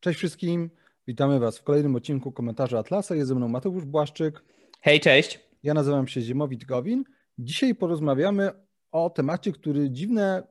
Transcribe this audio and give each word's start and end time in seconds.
Cześć 0.00 0.18
wszystkim, 0.18 0.70
witamy 1.06 1.38
Was 1.38 1.58
w 1.58 1.62
kolejnym 1.62 1.96
odcinku 1.96 2.32
komentarza 2.32 2.78
Atlasa. 2.78 3.14
Jest 3.14 3.28
ze 3.28 3.34
mną 3.34 3.48
Mateusz 3.48 3.84
Błaszczyk. 3.84 4.42
Hej, 4.80 5.00
cześć. 5.00 5.40
Ja 5.62 5.74
nazywam 5.74 6.08
się 6.08 6.20
Ziemowit 6.20 6.64
Gowin. 6.64 7.04
Dzisiaj 7.38 7.74
porozmawiamy 7.74 8.50
o 8.92 9.10
temacie, 9.10 9.52
który 9.52 9.90
dziwne 9.90 10.42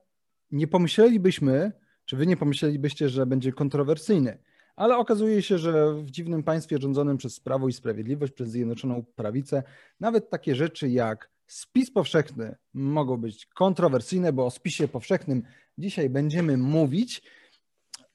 nie 0.52 0.68
pomyślelibyśmy, 0.68 1.72
czy 2.06 2.16
Wy 2.16 2.28
nie 2.28 2.38
pomyślelibyście, 2.38 3.10
że 3.10 3.26
będzie 3.26 3.52
kontrowersyjny. 3.52 4.38
Ale 4.76 4.98
okazuje 4.98 5.42
się, 5.42 5.58
że 5.58 5.94
w 5.94 6.12
dziwnym 6.12 6.44
państwie 6.44 6.78
rządzonym 6.78 7.18
przez 7.18 7.40
Prawo 7.40 7.68
i 7.68 7.74
Sprawiedliwość, 7.74 8.34
przez 8.34 8.50
Zjednoczoną 8.50 9.04
Prawicę, 9.16 9.64
nawet 10.00 10.30
takie 10.30 10.56
rzeczy 10.56 10.90
jak 10.90 11.32
spis 11.48 11.92
powszechny 11.92 12.56
mogą 12.74 13.18
być 13.18 13.46
kontrowersyjne, 13.46 14.34
bo 14.34 14.46
o 14.46 14.52
spisie 14.52 14.88
powszechnym 14.88 15.44
dzisiaj 15.78 16.10
będziemy 16.10 16.58
mówić. 16.58 17.22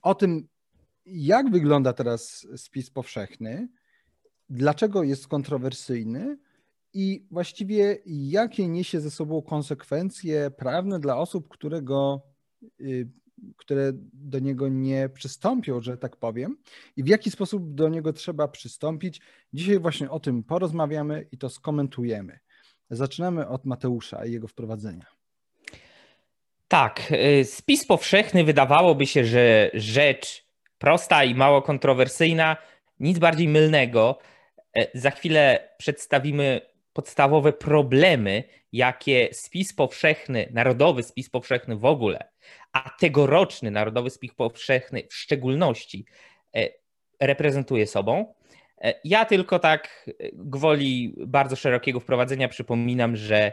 O 0.02 0.15
tym, 0.15 0.48
jak 1.07 1.51
wygląda 1.51 1.93
teraz 1.93 2.47
spis 2.57 2.91
powszechny, 2.91 3.69
dlaczego 4.49 5.03
jest 5.03 5.29
kontrowersyjny 5.29 6.39
i 6.95 7.27
właściwie 7.30 7.99
jakie 8.07 8.69
niesie 8.69 9.01
ze 9.01 9.11
sobą 9.11 9.43
konsekwencje 9.43 10.51
prawne 10.51 11.01
dla 11.01 11.17
osób, 11.17 11.49
które, 11.49 11.83
go, 11.83 12.23
y, 12.80 13.09
które 13.57 13.93
do 14.13 14.39
niego 14.39 14.69
nie 14.69 15.09
przystąpią, 15.09 15.80
że 15.80 15.99
tak 15.99 16.17
powiem, 16.17 16.57
i 16.97 17.03
w 17.03 17.09
jaki 17.09 17.30
sposób 17.30 17.75
do 17.75 17.89
niego 17.89 18.13
trzeba 18.13 18.49
przystąpić. 18.49 19.21
Dzisiaj 19.52 19.79
właśnie 19.79 20.11
o 20.11 20.21
tym 20.21 20.43
porozmawiamy 20.43 21.27
i 21.33 21.39
to 21.39 21.51
skomentujemy. 21.51 22.39
Zaczynamy 22.91 23.49
od 23.49 23.65
Mateusza 23.65 24.27
i 24.27 24.33
jego 24.33 24.49
wprowadzenia. 24.49 25.07
Tak, 26.69 27.13
y, 27.41 27.45
spis 27.45 27.87
powszechny 27.87 28.45
wydawałoby 28.45 29.07
się, 29.07 29.24
że 29.24 29.71
rzecz 29.74 30.43
prosta 30.85 31.24
i 31.24 31.35
mało 31.35 31.63
kontrowersyjna, 31.63 32.57
nic 33.01 33.18
bardziej 33.18 33.49
mylnego. 33.49 34.18
E, 34.77 34.87
za 34.95 35.10
chwilę 35.10 35.68
przedstawimy 35.79 36.60
podstawowe 36.93 37.52
problemy, 37.52 38.45
jakie 38.73 39.29
spis 39.32 39.73
powszechny, 39.73 40.49
narodowy 40.52 41.02
spis 41.02 41.30
powszechny 41.30 41.77
w 41.77 41.85
ogóle, 41.85 42.29
a 42.73 42.90
tegoroczny 43.01 43.71
narodowy 43.71 44.10
spis 44.10 44.35
powszechny 44.35 45.02
w 45.10 45.15
szczególności 45.15 46.05
e, 46.57 46.68
reprezentuje 47.21 47.87
sobą. 47.87 48.35
E, 48.80 48.95
ja 49.05 49.24
tylko 49.24 49.59
tak 49.59 50.10
gwoli 50.32 51.15
bardzo 51.27 51.57
szerokiego 51.57 52.01
wprowadzenia 52.01 52.49
przypominam, 52.49 53.16
że 53.16 53.52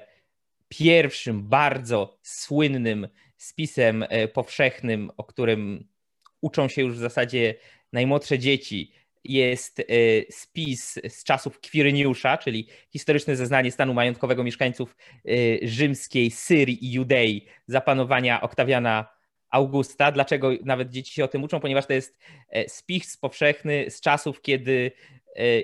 pierwszym 0.68 1.44
bardzo 1.44 2.18
słynnym 2.22 3.08
spisem 3.38 4.06
powszechnym, 4.34 5.12
o 5.18 5.24
którym 5.24 5.91
uczą 6.42 6.67
się 6.67 6.81
już 6.81 6.94
w 6.94 7.00
zasadzie 7.00 7.56
najmłodsze 7.94 8.39
dzieci, 8.39 8.94
jest 9.23 9.80
e, 9.80 9.84
spis 10.30 11.00
z 11.09 11.23
czasów 11.23 11.59
Kwiryniusza, 11.59 12.38
czyli 12.38 12.67
historyczne 12.89 13.36
zeznanie 13.36 13.72
stanu 13.72 13.94
majątkowego 13.94 14.44
mieszkańców 14.44 14.95
e, 15.25 15.31
rzymskiej 15.67 16.31
Syrii 16.31 16.86
i 16.86 16.92
Judei 16.92 17.45
za 17.67 17.81
panowania 17.81 18.42
Oktawiana 18.42 19.08
Augusta. 19.50 20.12
Dlaczego 20.12 20.52
nawet 20.64 20.89
dzieci 20.89 21.14
się 21.14 21.23
o 21.23 21.28
tym 21.28 21.44
uczą? 21.44 21.59
Ponieważ 21.59 21.86
to 21.86 21.94
jest 21.94 22.17
e, 22.50 22.69
spis 22.69 23.17
powszechny 23.17 23.86
z 23.89 24.02
czasów, 24.02 24.42
kiedy 24.42 24.92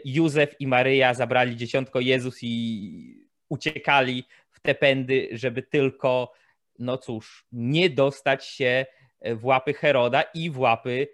Józef 0.06 0.56
i 0.60 0.68
Maryja 0.68 1.14
zabrali 1.14 1.56
dzieciątko 1.56 2.00
Jezus 2.00 2.40
i 2.42 3.28
uciekali 3.50 4.24
w 4.52 4.60
te 4.60 4.76
pędy, 4.76 5.30
żeby 5.32 5.64
tylko, 5.64 6.34
no 6.80 6.98
cóż, 6.98 7.46
nie 7.52 7.90
dostać 7.90 8.46
się 8.46 8.86
w 9.22 9.46
łapy 9.46 9.74
Heroda 9.74 10.22
i 10.22 10.50
w 10.50 10.60
łapy 10.60 11.08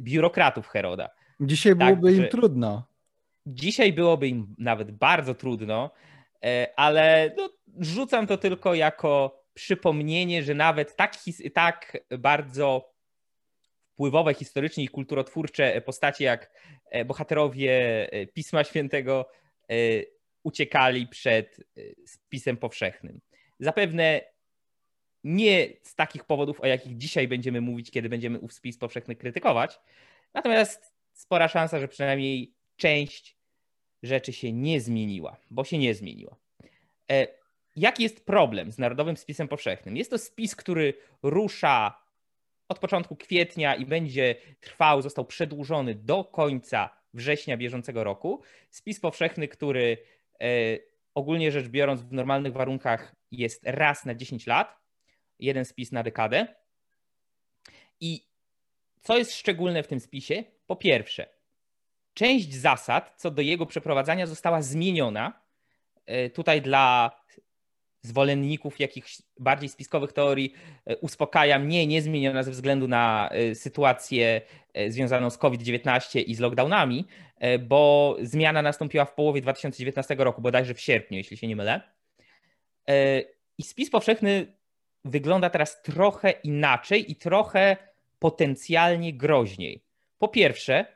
biurokratów 0.00 0.68
Heroda. 0.68 1.10
Dzisiaj 1.40 1.72
tak, 1.72 1.78
byłoby 1.78 2.16
tak, 2.16 2.24
im 2.24 2.28
trudno. 2.30 2.90
Dzisiaj 3.46 3.92
byłoby 3.92 4.28
im 4.28 4.54
nawet 4.58 4.90
bardzo 4.90 5.34
trudno, 5.34 5.90
e, 6.44 6.66
ale 6.76 7.34
no, 7.36 7.50
rzucam 7.78 8.26
to 8.26 8.38
tylko 8.38 8.74
jako 8.74 9.42
przypomnienie, 9.54 10.42
że 10.42 10.54
nawet 10.54 10.96
tak, 10.96 11.16
tak 11.54 11.98
bardzo 12.18 12.94
wpływowe 13.92 14.34
historycznie 14.34 14.84
i 14.84 14.88
kulturotwórcze 14.88 15.80
postacie 15.80 16.24
jak 16.24 16.50
e, 16.90 17.04
bohaterowie 17.04 17.72
e, 18.12 18.26
Pisma 18.26 18.64
Świętego 18.64 19.28
uciekali 20.42 21.06
przed 21.06 21.56
spisem 22.06 22.56
powszechnym. 22.56 23.20
Zapewne 23.60 24.20
nie 25.24 25.68
z 25.82 25.94
takich 25.94 26.24
powodów, 26.24 26.60
o 26.60 26.66
jakich 26.66 26.96
dzisiaj 26.96 27.28
będziemy 27.28 27.60
mówić, 27.60 27.90
kiedy 27.90 28.08
będziemy 28.08 28.38
ów 28.38 28.52
spis 28.52 28.78
powszechny 28.78 29.16
krytykować, 29.16 29.80
natomiast 30.34 30.94
spora 31.12 31.48
szansa, 31.48 31.80
że 31.80 31.88
przynajmniej 31.88 32.54
część 32.76 33.36
rzeczy 34.02 34.32
się 34.32 34.52
nie 34.52 34.80
zmieniła, 34.80 35.36
bo 35.50 35.64
się 35.64 35.78
nie 35.78 35.94
zmieniła. 35.94 36.36
E, 37.10 37.26
jaki 37.76 38.02
jest 38.02 38.24
problem 38.26 38.72
z 38.72 38.78
Narodowym 38.78 39.16
Spisem 39.16 39.48
Powszechnym? 39.48 39.96
Jest 39.96 40.10
to 40.10 40.18
spis, 40.18 40.56
który 40.56 40.94
rusza 41.22 42.02
od 42.68 42.78
początku 42.78 43.16
kwietnia 43.16 43.74
i 43.74 43.86
będzie 43.86 44.34
trwał, 44.60 45.02
został 45.02 45.24
przedłużony 45.24 45.94
do 45.94 46.24
końca 46.24 46.90
września 47.14 47.56
bieżącego 47.56 48.04
roku. 48.04 48.42
Spis 48.70 49.00
powszechny, 49.00 49.48
który 49.48 49.98
e, 50.40 50.46
ogólnie 51.14 51.52
rzecz 51.52 51.68
biorąc 51.68 52.02
w 52.02 52.12
normalnych 52.12 52.52
warunkach 52.52 53.14
jest 53.30 53.62
raz 53.64 54.04
na 54.04 54.14
10 54.14 54.46
lat, 54.46 54.79
jeden 55.40 55.64
spis 55.64 55.92
na 55.92 56.02
dekadę. 56.02 56.46
I 58.00 58.26
co 59.02 59.18
jest 59.18 59.34
szczególne 59.34 59.82
w 59.82 59.86
tym 59.86 60.00
spisie? 60.00 60.44
Po 60.66 60.76
pierwsze, 60.76 61.26
część 62.14 62.54
zasad 62.54 63.14
co 63.16 63.30
do 63.30 63.42
jego 63.42 63.66
przeprowadzania 63.66 64.26
została 64.26 64.62
zmieniona. 64.62 65.40
E, 66.06 66.30
tutaj 66.30 66.62
dla 66.62 67.10
zwolenników 68.02 68.80
jakichś 68.80 69.22
bardziej 69.38 69.68
spiskowych 69.68 70.12
teorii 70.12 70.52
e, 70.86 70.96
uspokajam, 70.96 71.68
nie, 71.68 71.86
nie 71.86 72.02
zmieniona 72.02 72.42
ze 72.42 72.50
względu 72.50 72.88
na 72.88 73.28
e, 73.32 73.54
sytuację 73.54 74.40
związaną 74.88 75.30
z 75.30 75.38
COVID-19 75.38 76.22
i 76.26 76.34
z 76.34 76.40
lockdownami, 76.40 77.06
bo 77.60 78.16
zmiana 78.22 78.62
nastąpiła 78.62 79.04
w 79.04 79.14
połowie 79.14 79.40
2019 79.40 80.14
roku, 80.18 80.42
bodajże 80.42 80.74
w 80.74 80.80
sierpniu, 80.80 81.16
jeśli 81.16 81.36
się 81.36 81.48
nie 81.48 81.56
mylę. 81.56 81.80
I 83.58 83.62
spis 83.62 83.90
powszechny 83.90 84.59
wygląda 85.04 85.50
teraz 85.50 85.82
trochę 85.82 86.30
inaczej 86.30 87.12
i 87.12 87.16
trochę 87.16 87.76
potencjalnie 88.18 89.12
groźniej. 89.14 89.84
Po 90.18 90.28
pierwsze, 90.28 90.86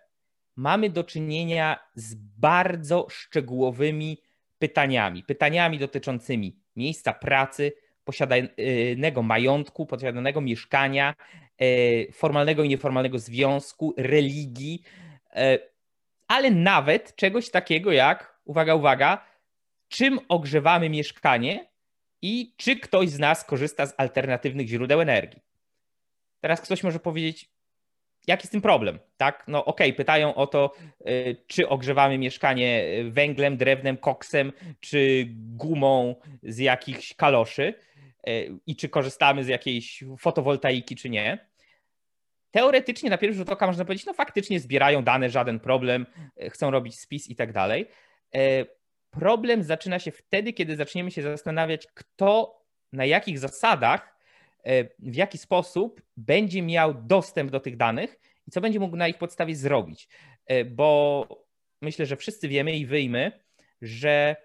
mamy 0.56 0.90
do 0.90 1.04
czynienia 1.04 1.78
z 1.94 2.14
bardzo 2.38 3.06
szczegółowymi 3.10 4.18
pytaniami. 4.58 5.22
Pytaniami 5.22 5.78
dotyczącymi 5.78 6.56
miejsca 6.76 7.12
pracy, 7.12 7.72
posiadanego 8.04 9.22
majątku, 9.22 9.86
posiadanego 9.86 10.40
mieszkania, 10.40 11.14
e, 11.58 12.12
formalnego 12.12 12.62
i 12.62 12.68
nieformalnego 12.68 13.18
związku, 13.18 13.94
religii, 13.96 14.82
e, 15.30 15.58
ale 16.28 16.50
nawet 16.50 17.16
czegoś 17.16 17.50
takiego 17.50 17.92
jak, 17.92 18.40
uwaga, 18.44 18.74
uwaga, 18.74 19.24
czym 19.88 20.20
ogrzewamy 20.28 20.90
mieszkanie 20.90 21.73
i 22.24 22.54
czy 22.56 22.76
ktoś 22.76 23.08
z 23.08 23.18
nas 23.18 23.44
korzysta 23.44 23.86
z 23.86 23.94
alternatywnych 23.96 24.68
źródeł 24.68 25.00
energii. 25.00 25.42
Teraz 26.40 26.60
ktoś 26.60 26.82
może 26.82 27.00
powiedzieć, 27.00 27.50
jaki 28.26 28.42
jest 28.42 28.52
tym 28.52 28.62
problem, 28.62 28.98
tak? 29.16 29.44
No 29.48 29.64
okej, 29.64 29.88
okay, 29.88 29.96
pytają 29.96 30.34
o 30.34 30.46
to, 30.46 30.74
y, 31.08 31.36
czy 31.46 31.68
ogrzewamy 31.68 32.18
mieszkanie 32.18 32.84
węglem, 33.10 33.56
drewnem, 33.56 33.96
koksem, 33.96 34.52
czy 34.80 35.26
gumą 35.30 36.14
z 36.42 36.58
jakichś 36.58 37.14
kaloszy 37.14 37.74
y, 38.28 38.58
i 38.66 38.76
czy 38.76 38.88
korzystamy 38.88 39.44
z 39.44 39.48
jakiejś 39.48 40.04
fotowoltaiki, 40.18 40.96
czy 40.96 41.10
nie. 41.10 41.46
Teoretycznie 42.50 43.10
na 43.10 43.18
pierwszy 43.18 43.38
rzut 43.38 43.50
oka 43.50 43.66
można 43.66 43.84
powiedzieć, 43.84 44.06
no 44.06 44.14
faktycznie 44.14 44.60
zbierają 44.60 45.04
dane, 45.04 45.30
żaden 45.30 45.60
problem, 45.60 46.06
y, 46.42 46.50
chcą 46.50 46.70
robić 46.70 47.00
spis 47.00 47.30
i 47.30 47.36
tak 47.36 47.52
dalej. 47.52 47.86
Problem 49.18 49.62
zaczyna 49.62 49.98
się 49.98 50.10
wtedy, 50.10 50.52
kiedy 50.52 50.76
zaczniemy 50.76 51.10
się 51.10 51.22
zastanawiać, 51.22 51.86
kto 51.94 52.60
na 52.92 53.04
jakich 53.04 53.38
zasadach 53.38 54.14
E, 54.64 54.84
w 54.98 55.14
jaki 55.14 55.38
sposób 55.38 56.02
będzie 56.16 56.62
miał 56.62 56.94
dostęp 56.94 57.50
do 57.50 57.60
tych 57.60 57.76
danych 57.76 58.20
i 58.48 58.50
co 58.50 58.60
będzie 58.60 58.80
mógł 58.80 58.96
na 58.96 59.08
ich 59.08 59.18
podstawie 59.18 59.56
zrobić. 59.56 60.08
E, 60.46 60.64
bo 60.64 61.26
myślę, 61.82 62.06
że 62.06 62.16
wszyscy 62.16 62.48
wiemy 62.48 62.76
i 62.76 62.86
wyjmy, 62.86 63.32
że 63.82 64.36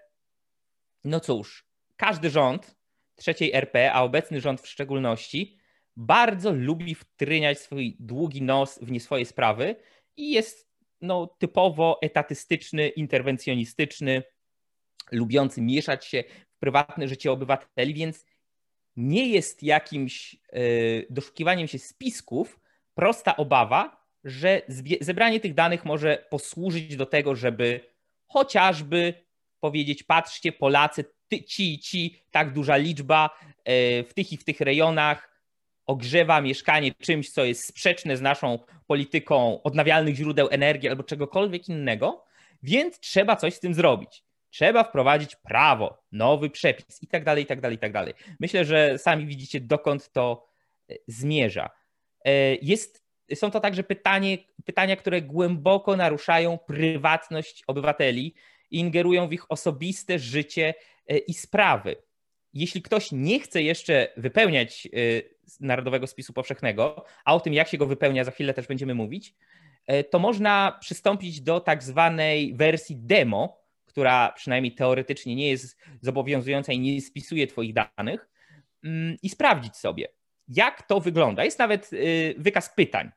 no 1.04 1.20
cóż, 1.20 1.66
każdy 1.96 2.30
rząd 2.30 2.76
trzeciej 3.16 3.52
RP, 3.52 3.92
a 3.92 4.02
obecny 4.02 4.40
rząd 4.40 4.60
w 4.60 4.68
szczególności, 4.68 5.58
bardzo 5.96 6.52
lubi 6.52 6.94
wtryniać 6.94 7.58
swój 7.58 7.96
długi 8.00 8.42
nos 8.42 8.78
w 8.82 8.90
nie 8.90 9.00
swoje 9.00 9.26
sprawy 9.26 9.76
i 10.16 10.30
jest 10.30 10.70
no, 11.00 11.26
typowo 11.26 11.98
etatystyczny, 12.02 12.88
interwencjonistyczny, 12.88 14.22
lubiący 15.12 15.62
mieszać 15.62 16.06
się 16.06 16.24
w 16.50 16.58
prywatne 16.58 17.08
życie 17.08 17.32
obywateli, 17.32 17.94
więc 17.94 18.26
nie 18.96 19.28
jest 19.28 19.62
jakimś 19.62 20.34
e, 20.34 20.60
doszukiwaniem 21.10 21.68
się 21.68 21.78
spisków 21.78 22.60
prosta 22.94 23.36
obawa, 23.36 24.06
że 24.24 24.62
zebranie 25.00 25.40
tych 25.40 25.54
danych 25.54 25.84
może 25.84 26.26
posłużyć 26.30 26.96
do 26.96 27.06
tego, 27.06 27.36
żeby 27.36 27.80
chociażby 28.26 29.14
powiedzieć: 29.60 30.02
patrzcie, 30.02 30.52
Polacy, 30.52 31.04
ty, 31.28 31.44
ci, 31.44 31.78
ci, 31.78 32.22
tak 32.30 32.52
duża 32.52 32.76
liczba 32.76 33.30
e, 33.64 34.04
w 34.04 34.14
tych 34.14 34.32
i 34.32 34.36
w 34.36 34.44
tych 34.44 34.60
rejonach 34.60 35.30
ogrzewa 35.86 36.40
mieszkanie 36.40 36.92
czymś, 36.94 37.30
co 37.30 37.44
jest 37.44 37.64
sprzeczne 37.64 38.16
z 38.16 38.20
naszą 38.20 38.58
polityką 38.86 39.62
odnawialnych 39.62 40.14
źródeł 40.14 40.48
energii 40.50 40.88
albo 40.88 41.02
czegokolwiek 41.02 41.68
innego, 41.68 42.24
więc 42.62 43.00
trzeba 43.00 43.36
coś 43.36 43.54
z 43.54 43.60
tym 43.60 43.74
zrobić. 43.74 44.24
Trzeba 44.50 44.84
wprowadzić 44.84 45.36
prawo, 45.36 46.02
nowy 46.12 46.50
przepis 46.50 47.02
i 47.02 47.06
tak 47.06 47.24
dalej, 47.24 47.44
i 47.44 47.46
tak 47.46 47.60
dalej, 47.60 47.76
i 47.76 47.78
tak 47.78 47.92
dalej. 47.92 48.14
Myślę, 48.40 48.64
że 48.64 48.98
sami 48.98 49.26
widzicie, 49.26 49.60
dokąd 49.60 50.12
to 50.12 50.46
e, 50.90 50.94
zmierza. 51.06 51.70
E, 52.24 52.54
jest, 52.54 53.04
są 53.34 53.50
to 53.50 53.60
także 53.60 53.82
pytanie, 53.82 54.38
pytania, 54.64 54.96
które 54.96 55.22
głęboko 55.22 55.96
naruszają 55.96 56.58
prywatność 56.58 57.64
obywateli 57.66 58.34
i 58.70 58.78
ingerują 58.78 59.28
w 59.28 59.32
ich 59.32 59.52
osobiste 59.52 60.18
życie 60.18 60.74
e, 61.06 61.18
i 61.18 61.34
sprawy. 61.34 61.96
Jeśli 62.54 62.82
ktoś 62.82 63.12
nie 63.12 63.40
chce 63.40 63.62
jeszcze 63.62 64.08
wypełniać 64.16 64.88
Narodowego 65.60 66.06
Spisu 66.06 66.32
Powszechnego, 66.32 67.04
a 67.24 67.34
o 67.34 67.40
tym, 67.40 67.54
jak 67.54 67.68
się 67.68 67.78
go 67.78 67.86
wypełnia, 67.86 68.24
za 68.24 68.30
chwilę 68.30 68.54
też 68.54 68.66
będziemy 68.66 68.94
mówić, 68.94 69.34
to 70.10 70.18
można 70.18 70.78
przystąpić 70.80 71.40
do 71.40 71.60
tak 71.60 71.82
zwanej 71.82 72.54
wersji 72.54 72.96
demo, 72.96 73.60
która 73.90 74.32
przynajmniej 74.32 74.74
teoretycznie 74.74 75.36
nie 75.36 75.48
jest 75.48 75.78
zobowiązująca 76.00 76.72
i 76.72 76.78
nie 76.78 77.00
spisuje 77.00 77.46
Twoich 77.46 77.74
danych, 77.74 78.28
mm, 78.84 79.16
i 79.22 79.28
sprawdzić 79.28 79.76
sobie, 79.76 80.08
jak 80.48 80.82
to 80.82 81.00
wygląda. 81.00 81.44
Jest 81.44 81.58
nawet 81.58 81.92
y, 81.92 82.34
wykaz 82.38 82.74
pytań. 82.74 83.10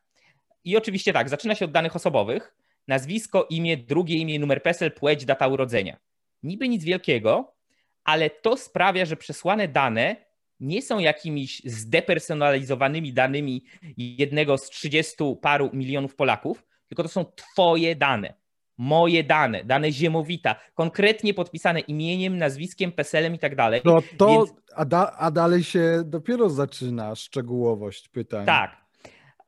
I 0.64 0.78
oczywiście 0.78 1.14
tak, 1.14 1.30
zaczyna 1.30 1.56
się 1.56 1.66
od 1.66 1.72
danych 1.72 1.96
osobowych: 1.96 2.56
nazwisko, 2.88 3.48
imię, 3.50 3.78
drugie 3.78 4.16
imię, 4.16 4.40
numer 4.40 4.64
PESEL, 4.64 4.92
płeć, 4.92 5.25
data 5.25 5.48
urodzenia. 5.48 5.98
Niby 6.44 6.70
nic 6.70 6.84
wielkiego, 6.84 7.56
ale 8.04 8.30
to 8.30 8.58
sprawia, 8.58 9.06
że 9.06 9.18
przesłane 9.18 9.68
dane 9.68 10.16
nie 10.60 10.81
są 10.81 11.00
jakimiś 11.00 11.62
zdepersonalizowanymi 11.66 13.14
danymi 13.14 13.64
jednego 13.98 14.58
z 14.58 14.69
30 14.69 15.16
paru 15.42 15.69
milionów 15.74 16.16
Polaków, 16.16 16.66
tylko 16.88 17.04
to 17.04 17.10
są 17.10 17.26
Twoje 17.26 17.96
dane 17.96 18.43
moje 18.78 19.24
dane, 19.24 19.64
dane 19.64 19.92
ziemowita, 19.92 20.56
konkretnie 20.74 21.34
podpisane 21.34 21.80
imieniem, 21.80 22.38
nazwiskiem, 22.38 22.92
PESEL-em 22.92 23.36
i 23.36 23.40
tak 23.40 23.56
dalej. 23.56 23.81
No 23.86 24.02
to, 24.18 24.28
Więc... 24.28 24.54
a, 24.75 24.86
da, 24.86 25.12
a 25.18 25.31
dalej 25.31 25.64
się 25.64 26.02
dopiero 26.06 26.50
zaczyna 26.50 27.16
szczegółowość 27.16 28.10
pytań. 28.10 28.46
Tak. 28.46 28.78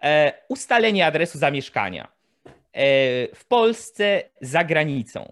E, 0.04 0.34
ustalenie 0.50 1.06
adresu 1.06 1.38
zamieszkania. 1.38 2.08
E, 2.74 3.36
w 3.36 3.46
Polsce, 3.48 4.24
za 4.42 4.64
granicą. 4.64 5.32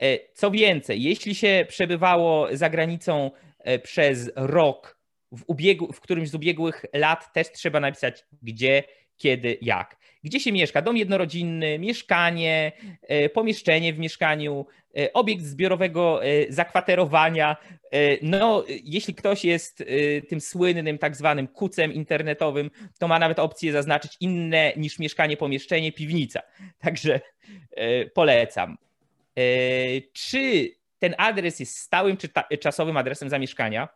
E, 0.00 0.18
co 0.34 0.50
więcej, 0.50 1.02
jeśli 1.02 1.34
się 1.34 1.66
przebywało 1.68 2.48
za 2.52 2.70
granicą 2.70 3.30
e, 3.58 3.78
przez 3.78 4.30
rok, 4.36 4.98
w, 5.32 5.42
ubiegu, 5.46 5.92
w 5.92 6.00
którymś 6.00 6.30
z 6.30 6.34
ubiegłych 6.34 6.84
lat 6.92 7.32
też 7.32 7.52
trzeba 7.52 7.80
napisać 7.80 8.24
gdzie, 8.42 8.82
kiedy, 9.16 9.58
jak 9.60 9.96
gdzie 10.24 10.40
się 10.40 10.52
mieszka, 10.52 10.82
dom 10.82 10.96
jednorodzinny, 10.96 11.78
mieszkanie, 11.78 12.72
e, 13.02 13.28
pomieszczenie 13.28 13.92
w 13.92 13.98
mieszkaniu, 13.98 14.66
e, 14.98 15.12
obiekt 15.12 15.42
zbiorowego 15.42 16.24
e, 16.24 16.52
zakwaterowania. 16.52 17.56
No, 18.22 18.64
jeśli 18.84 19.14
ktoś 19.14 19.44
jest 19.44 19.84
tym 20.28 20.40
słynnym 20.40 20.98
tak 20.98 21.16
zwanym 21.16 21.48
kucem 21.48 21.92
internetowym, 21.92 22.70
to 22.98 23.08
ma 23.08 23.18
nawet 23.18 23.38
opcję 23.38 23.72
zaznaczyć 23.72 24.16
inne 24.20 24.72
niż 24.76 24.98
mieszkanie, 24.98 25.36
pomieszczenie, 25.36 25.92
piwnica. 25.92 26.42
Także 26.78 27.20
polecam. 28.14 28.78
Czy 30.12 30.70
ten 30.98 31.14
adres 31.18 31.60
jest 31.60 31.78
stałym 31.78 32.16
czy 32.16 32.28
czasowym 32.60 32.96
adresem 32.96 33.28
zamieszkania? 33.28 33.88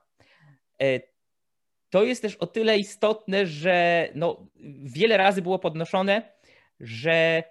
To 1.97 2.05
jest 2.05 2.23
też 2.23 2.37
o 2.37 2.47
tyle 2.47 2.79
istotne, 2.79 3.47
że 3.47 4.09
no, 4.15 4.47
wiele 4.85 5.17
razy 5.17 5.43
było 5.43 5.59
podnoszone, 5.59 6.23
że 6.81 7.43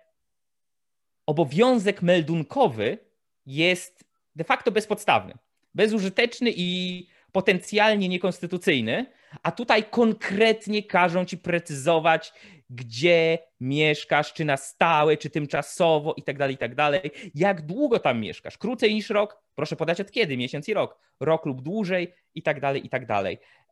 obowiązek 1.26 2.02
meldunkowy 2.02 2.98
jest 3.46 4.06
de 4.36 4.44
facto 4.44 4.72
bezpodstawny, 4.72 5.34
bezużyteczny 5.76 6.54
i 6.56 7.08
potencjalnie 7.32 8.10
niekonstytucyjny, 8.10 9.06
a 9.44 9.52
tutaj 9.52 9.84
konkretnie 9.84 10.84
każą 10.84 11.26
ci 11.26 11.38
precyzować, 11.38 12.34
gdzie 12.70 13.40
mieszkasz, 13.60 14.34
czy 14.34 14.46
na 14.46 14.58
stałe, 14.58 15.18
czy 15.18 15.30
tymczasowo 15.30 16.14
i 16.18 16.24
tak 16.24 16.38
dalej, 16.38 16.56
i 16.56 16.58
tak. 16.58 16.72
Jak 17.36 17.62
długo 17.62 18.00
tam 18.00 18.20
mieszkasz? 18.20 18.58
Krócej 18.58 18.94
niż 18.94 19.10
rok? 19.10 19.42
Proszę 19.56 19.76
podać 19.76 20.02
od 20.02 20.12
kiedy? 20.12 20.38
Miesiąc 20.38 20.70
i 20.70 20.74
rok. 20.74 21.00
Rok 21.20 21.46
lub 21.46 21.62
dłużej 21.62 22.14
i 22.36 22.44
tak 22.90 23.06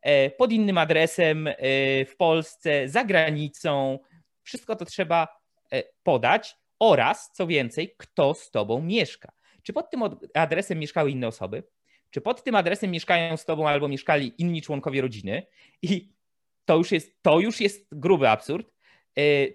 E, 0.04 0.30
pod 0.30 0.52
innym 0.52 0.78
adresem 0.78 1.48
e, 1.48 1.56
w 2.06 2.16
Polsce, 2.18 2.90
za 2.90 3.04
granicą. 3.04 4.00
Wszystko 4.44 4.76
to 4.76 4.86
trzeba 4.86 5.28
e, 5.72 5.84
podać 6.04 6.56
oraz, 6.80 7.32
co 7.34 7.48
więcej, 7.48 7.96
kto 7.98 8.34
z 8.34 8.52
tobą 8.52 8.82
mieszka. 8.82 9.32
Czy 9.64 9.74
pod 9.74 9.90
tym 9.90 10.04
adresem 10.34 10.80
mieszkały 10.80 11.12
inne 11.12 11.28
osoby? 11.28 11.64
Czy 12.10 12.22
pod 12.22 12.44
tym 12.44 12.56
adresem 12.56 12.92
mieszkają 12.92 13.38
z 13.38 13.46
tobą 13.46 13.68
albo 13.68 13.88
mieszkali 13.88 14.34
inni 14.38 14.62
członkowie 14.62 15.02
rodziny? 15.02 15.46
I 15.82 16.14
to 16.66 16.78
już 16.78 16.92
jest, 16.92 17.22
to 17.22 17.40
już 17.40 17.62
jest 17.62 17.88
gruby 17.92 18.30
absurd. 18.30 18.74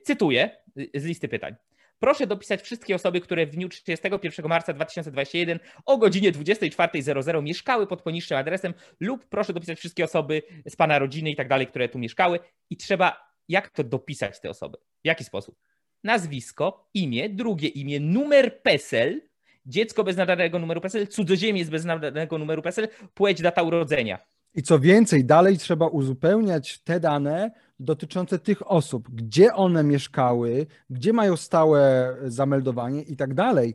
Cytuję 0.04 0.56
z 0.94 1.04
listy 1.04 1.28
pytań. 1.28 1.54
Proszę 1.98 2.26
dopisać 2.26 2.62
wszystkie 2.62 2.94
osoby, 2.94 3.20
które 3.20 3.46
w 3.46 3.50
dniu 3.50 3.68
31 3.68 4.48
marca 4.48 4.72
2021 4.72 5.58
o 5.86 5.98
godzinie 5.98 6.32
24.00 6.32 7.42
mieszkały 7.42 7.86
pod 7.86 8.02
poniższym 8.02 8.38
adresem 8.38 8.74
lub 9.00 9.26
proszę 9.28 9.52
dopisać 9.52 9.78
wszystkie 9.78 10.04
osoby 10.04 10.42
z 10.68 10.76
Pana 10.76 10.98
rodziny 10.98 11.30
i 11.30 11.36
tak 11.36 11.48
dalej, 11.48 11.66
które 11.66 11.88
tu 11.88 11.98
mieszkały 11.98 12.40
i 12.70 12.76
trzeba, 12.76 13.28
jak 13.48 13.68
to 13.70 13.84
dopisać 13.84 14.40
te 14.40 14.50
osoby? 14.50 14.78
W 14.78 15.06
jaki 15.06 15.24
sposób? 15.24 15.56
Nazwisko, 16.04 16.88
imię, 16.94 17.28
drugie 17.28 17.68
imię, 17.68 18.00
numer 18.00 18.62
PESEL, 18.62 19.20
dziecko 19.66 20.04
bez 20.04 20.16
nadanego 20.16 20.58
numeru 20.58 20.80
PESEL, 20.80 21.06
cudzoziemiec 21.06 21.68
bez 21.68 21.84
nadanego 21.84 22.38
numeru 22.38 22.62
PESEL, 22.62 22.88
płeć, 23.14 23.42
data 23.42 23.62
urodzenia. 23.62 24.18
I 24.58 24.62
co 24.62 24.78
więcej, 24.78 25.25
dalej 25.25 25.58
trzeba 25.58 25.87
uzupełniać 25.87 26.78
te 26.78 27.00
dane 27.00 27.50
dotyczące 27.80 28.38
tych 28.38 28.71
osób, 28.71 29.09
gdzie 29.11 29.54
one 29.54 29.85
mieszkały, 29.85 30.66
gdzie 30.90 31.12
mają 31.12 31.37
stałe 31.37 32.14
zameldowanie 32.25 33.02
i 33.02 33.16
tak 33.16 33.35
dalej. 33.35 33.75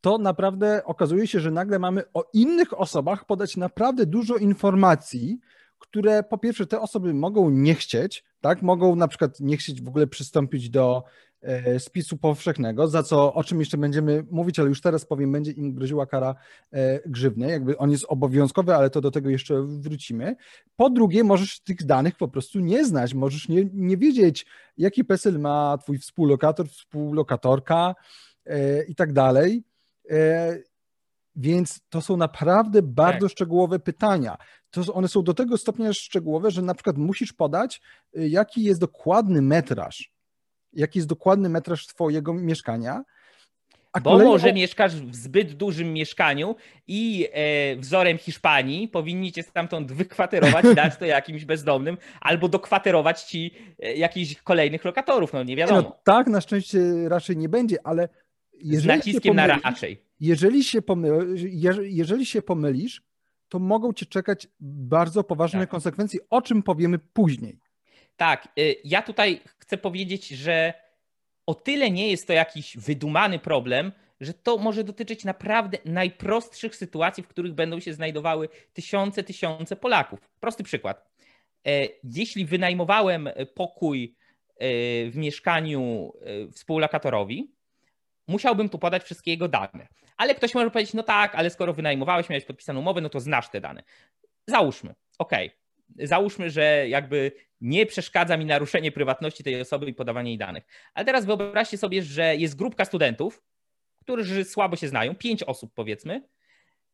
To 0.00 0.18
naprawdę 0.18 0.84
okazuje 0.84 1.26
się, 1.26 1.40
że 1.40 1.50
nagle 1.50 1.78
mamy 1.78 2.02
o 2.14 2.24
innych 2.32 2.80
osobach 2.80 3.26
podać 3.26 3.56
naprawdę 3.56 4.06
dużo 4.06 4.36
informacji, 4.36 5.38
które 5.78 6.22
po 6.22 6.38
pierwsze 6.38 6.66
te 6.66 6.80
osoby 6.80 7.14
mogą 7.14 7.50
nie 7.50 7.74
chcieć, 7.74 8.24
tak? 8.40 8.62
Mogą 8.62 8.96
na 8.96 9.08
przykład 9.08 9.40
nie 9.40 9.56
chcieć 9.56 9.82
w 9.82 9.88
ogóle 9.88 10.06
przystąpić 10.06 10.70
do 10.70 11.04
spisu 11.78 12.16
powszechnego, 12.16 12.88
za 12.88 13.02
co, 13.02 13.34
o 13.34 13.44
czym 13.44 13.60
jeszcze 13.60 13.76
będziemy 13.76 14.24
mówić, 14.30 14.58
ale 14.58 14.68
już 14.68 14.80
teraz 14.80 15.04
powiem, 15.04 15.32
będzie 15.32 15.52
im 15.52 15.74
groziła 15.74 16.06
kara 16.06 16.34
e, 16.72 17.08
grzywny, 17.08 17.50
jakby 17.50 17.78
on 17.78 17.90
jest 17.90 18.04
obowiązkowy, 18.08 18.74
ale 18.74 18.90
to 18.90 19.00
do 19.00 19.10
tego 19.10 19.30
jeszcze 19.30 19.62
wrócimy. 19.62 20.36
Po 20.76 20.90
drugie, 20.90 21.24
możesz 21.24 21.60
tych 21.60 21.84
danych 21.86 22.16
po 22.16 22.28
prostu 22.28 22.60
nie 22.60 22.84
znać, 22.84 23.14
możesz 23.14 23.48
nie, 23.48 23.64
nie 23.72 23.96
wiedzieć, 23.96 24.46
jaki 24.78 25.04
PESEL 25.04 25.38
ma 25.38 25.78
twój 25.78 25.98
współlokator, 25.98 26.68
współlokatorka 26.68 27.94
e, 28.46 28.84
i 28.84 28.94
tak 28.94 29.12
dalej. 29.12 29.62
Więc 31.36 31.80
to 31.88 32.00
są 32.00 32.16
naprawdę 32.16 32.82
bardzo 32.82 33.26
tak. 33.26 33.30
szczegółowe 33.30 33.78
pytania. 33.78 34.36
To 34.70 34.94
one 34.94 35.08
są 35.08 35.22
do 35.22 35.34
tego 35.34 35.58
stopnia 35.58 35.92
szczegółowe, 35.92 36.50
że 36.50 36.62
na 36.62 36.74
przykład 36.74 36.98
musisz 36.98 37.32
podać, 37.32 37.80
jaki 38.12 38.64
jest 38.64 38.80
dokładny 38.80 39.42
metraż 39.42 40.13
jaki 40.76 40.98
jest 40.98 41.08
dokładny 41.08 41.48
metraż 41.48 41.86
twojego 41.86 42.34
mieszkania. 42.34 43.04
A 43.92 44.00
Bo 44.00 44.10
kolejno... 44.10 44.32
może 44.32 44.52
mieszkasz 44.52 44.96
w 44.96 45.14
zbyt 45.14 45.52
dużym 45.52 45.92
mieszkaniu 45.92 46.56
i 46.86 47.28
e, 47.32 47.76
wzorem 47.76 48.18
Hiszpanii 48.18 48.88
powinni 48.88 49.32
cię 49.32 49.42
stamtąd 49.42 49.92
wykwaterować 49.92 50.64
dać 50.76 50.96
to 50.96 51.04
jakimś 51.04 51.44
bezdomnym, 51.44 51.96
albo 52.20 52.48
dokwaterować 52.48 53.22
ci 53.22 53.54
e, 53.78 53.94
jakichś 53.94 54.42
kolejnych 54.42 54.84
lokatorów, 54.84 55.32
no 55.32 55.42
nie 55.42 55.56
wiadomo. 55.56 55.80
No, 55.80 55.98
tak, 56.04 56.26
na 56.26 56.40
szczęście 56.40 57.08
raczej 57.08 57.36
nie 57.36 57.48
będzie, 57.48 57.76
ale 57.84 58.08
jeżeli 58.52 58.82
Z 58.82 58.86
naciskiem 58.86 59.36
pomylisz, 59.36 59.62
na 59.62 59.70
raczej. 59.70 60.04
Jeżeli 60.20 60.64
się, 60.64 60.82
pomylisz, 60.82 61.42
jeżeli 61.82 62.26
się 62.26 62.42
pomylisz, 62.42 63.02
to 63.48 63.58
mogą 63.58 63.92
cię 63.92 64.06
czekać 64.06 64.48
bardzo 64.60 65.24
poważne 65.24 65.60
tak. 65.60 65.68
konsekwencje, 65.68 66.20
o 66.30 66.42
czym 66.42 66.62
powiemy 66.62 66.98
później. 66.98 67.58
Tak, 68.16 68.48
y, 68.58 68.76
ja 68.84 69.02
tutaj 69.02 69.40
chcę 69.58 69.78
powiedzieć, 69.78 70.28
że 70.28 70.74
o 71.46 71.54
tyle 71.54 71.90
nie 71.90 72.10
jest 72.10 72.26
to 72.26 72.32
jakiś 72.32 72.76
wydumany 72.76 73.38
problem, 73.38 73.92
że 74.20 74.34
to 74.34 74.58
może 74.58 74.84
dotyczyć 74.84 75.24
naprawdę 75.24 75.78
najprostszych 75.84 76.76
sytuacji, 76.76 77.22
w 77.22 77.28
których 77.28 77.52
będą 77.52 77.80
się 77.80 77.94
znajdowały 77.94 78.48
tysiące, 78.72 79.22
tysiące 79.22 79.76
Polaków. 79.76 80.20
Prosty 80.40 80.64
przykład. 80.64 81.10
E, 81.66 81.88
jeśli 82.04 82.44
wynajmowałem 82.44 83.28
pokój 83.54 84.16
w 85.10 85.12
mieszkaniu 85.14 86.12
współlokatorowi, 86.52 87.54
musiałbym 88.28 88.68
tu 88.68 88.78
podać 88.78 89.02
wszystkie 89.02 89.30
jego 89.30 89.48
dane. 89.48 89.88
Ale 90.16 90.34
ktoś 90.34 90.54
może 90.54 90.70
powiedzieć, 90.70 90.94
no 90.94 91.02
tak, 91.02 91.34
ale 91.34 91.50
skoro 91.50 91.72
wynajmowałeś, 91.72 92.28
miałeś 92.28 92.44
podpisaną 92.44 92.80
umowę, 92.80 93.00
no 93.00 93.08
to 93.08 93.20
znasz 93.20 93.48
te 93.48 93.60
dane. 93.60 93.82
Załóżmy, 94.46 94.94
okej. 95.18 95.63
Załóżmy, 95.98 96.50
że 96.50 96.88
jakby 96.88 97.32
nie 97.60 97.86
przeszkadza 97.86 98.36
mi 98.36 98.44
naruszenie 98.44 98.92
prywatności 98.92 99.44
tej 99.44 99.60
osoby 99.60 99.86
i 99.86 99.94
podawanie 99.94 100.30
jej 100.30 100.38
danych. 100.38 100.64
Ale 100.94 101.06
teraz 101.06 101.24
wyobraźcie 101.24 101.78
sobie, 101.78 102.02
że 102.02 102.36
jest 102.36 102.56
grupka 102.56 102.84
studentów, 102.84 103.42
którzy 103.96 104.44
słabo 104.44 104.76
się 104.76 104.88
znają, 104.88 105.14
pięć 105.14 105.42
osób 105.42 105.74
powiedzmy. 105.74 106.28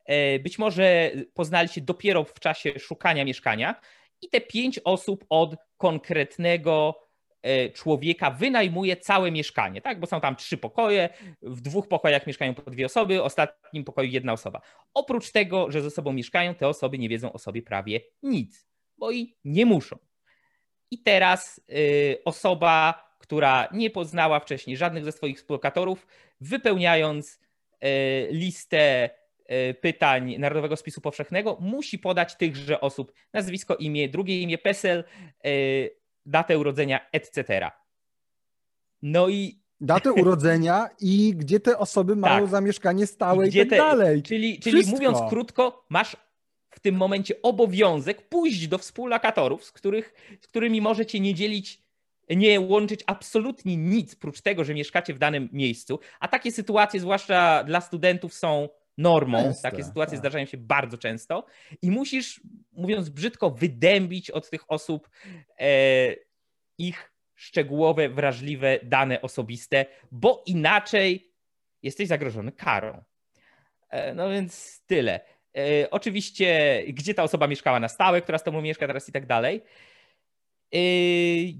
E, 0.06 0.38
być 0.38 0.58
może 0.58 1.10
poznali 1.34 1.68
się 1.68 1.80
dopiero 1.80 2.24
w 2.24 2.40
czasie 2.40 2.78
szukania 2.78 3.24
mieszkania 3.24 3.80
i 4.22 4.28
te 4.28 4.40
pięć 4.40 4.80
osób 4.84 5.24
od 5.28 5.56
konkretnego 5.76 6.94
E, 7.42 7.70
człowieka 7.70 8.30
wynajmuje 8.30 8.96
całe 8.96 9.30
mieszkanie, 9.30 9.80
tak? 9.80 10.00
Bo 10.00 10.06
są 10.06 10.20
tam 10.20 10.36
trzy 10.36 10.58
pokoje, 10.58 11.08
w 11.42 11.60
dwóch 11.60 11.88
pokojach 11.88 12.26
mieszkają 12.26 12.54
po 12.54 12.70
dwie 12.70 12.86
osoby, 12.86 13.18
w 13.18 13.20
ostatnim 13.20 13.84
pokoju 13.84 14.08
jedna 14.08 14.32
osoba. 14.32 14.60
Oprócz 14.94 15.30
tego, 15.30 15.70
że 15.70 15.82
ze 15.82 15.90
sobą 15.90 16.12
mieszkają, 16.12 16.54
te 16.54 16.68
osoby 16.68 16.98
nie 16.98 17.08
wiedzą 17.08 17.32
o 17.32 17.38
sobie 17.38 17.62
prawie 17.62 18.00
nic, 18.22 18.69
bo 19.00 19.10
i 19.10 19.36
nie 19.44 19.66
muszą. 19.66 19.98
I 20.90 21.02
teraz 21.02 21.60
y, 21.70 22.18
osoba, 22.24 23.04
która 23.18 23.68
nie 23.72 23.90
poznała 23.90 24.40
wcześniej 24.40 24.76
żadnych 24.76 25.04
ze 25.04 25.12
swoich 25.12 25.38
współlokatorów, 25.38 26.06
wypełniając 26.40 27.34
y, 27.34 27.38
listę 28.30 29.10
y, 29.70 29.74
pytań 29.74 30.36
Narodowego 30.38 30.76
Spisu 30.76 31.00
Powszechnego, 31.00 31.56
musi 31.60 31.98
podać 31.98 32.36
tychże 32.36 32.80
osób 32.80 33.12
nazwisko, 33.32 33.76
imię, 33.76 34.08
drugie 34.08 34.40
imię, 34.40 34.58
PESEL, 34.58 35.04
datę 36.26 36.58
urodzenia, 36.58 37.00
etc. 37.12 37.70
No 39.02 39.28
i. 39.28 39.60
Datę 39.82 40.12
urodzenia 40.12 40.88
i 41.00 41.34
gdzie 41.36 41.60
te 41.60 41.78
osoby 41.78 42.16
mają 42.16 42.40
tak. 42.40 42.50
zamieszkanie 42.50 43.06
stałe 43.06 43.48
i, 43.48 43.50
i 43.50 43.58
tak 43.58 43.68
te... 43.68 43.76
dalej. 43.76 44.22
Czyli, 44.22 44.58
czyli 44.58 44.86
mówiąc 44.90 45.18
krótko, 45.28 45.86
masz 45.88 46.16
w 46.70 46.80
tym 46.80 46.94
momencie 46.94 47.42
obowiązek 47.42 48.28
pójść 48.28 48.68
do 48.68 48.78
współlokatorów, 48.78 49.64
z, 49.64 49.72
których, 49.72 50.14
z 50.40 50.46
którymi 50.46 50.80
możecie 50.80 51.20
nie 51.20 51.34
dzielić, 51.34 51.82
nie 52.30 52.60
łączyć 52.60 53.00
absolutnie 53.06 53.76
nic, 53.76 54.14
prócz 54.14 54.40
tego, 54.40 54.64
że 54.64 54.74
mieszkacie 54.74 55.14
w 55.14 55.18
danym 55.18 55.48
miejscu. 55.52 56.00
A 56.20 56.28
takie 56.28 56.52
sytuacje, 56.52 57.00
zwłaszcza 57.00 57.64
dla 57.64 57.80
studentów, 57.80 58.34
są 58.34 58.68
normą. 58.98 59.42
Często, 59.42 59.62
takie 59.62 59.84
sytuacje 59.84 60.12
tak. 60.12 60.18
zdarzają 60.18 60.46
się 60.46 60.56
bardzo 60.56 60.98
często 60.98 61.46
i 61.82 61.90
musisz, 61.90 62.40
mówiąc 62.72 63.08
brzydko, 63.08 63.50
wydębić 63.50 64.30
od 64.30 64.50
tych 64.50 64.70
osób 64.70 65.10
e, 65.58 66.14
ich 66.78 67.12
szczegółowe, 67.34 68.08
wrażliwe 68.08 68.78
dane 68.82 69.22
osobiste, 69.22 69.86
bo 70.12 70.42
inaczej 70.46 71.32
jesteś 71.82 72.08
zagrożony 72.08 72.52
karą. 72.52 73.04
E, 73.90 74.14
no 74.14 74.30
więc 74.30 74.82
tyle. 74.86 75.20
E, 75.56 75.90
oczywiście, 75.90 76.82
gdzie 76.88 77.14
ta 77.14 77.22
osoba 77.22 77.46
mieszkała 77.46 77.80
na 77.80 77.88
stałe, 77.88 78.22
która 78.22 78.38
z 78.38 78.42
tobą 78.42 78.60
mieszka 78.62 78.86
teraz 78.86 79.08
i 79.08 79.12
tak 79.12 79.26
dalej. 79.26 79.62
E, 80.72 80.78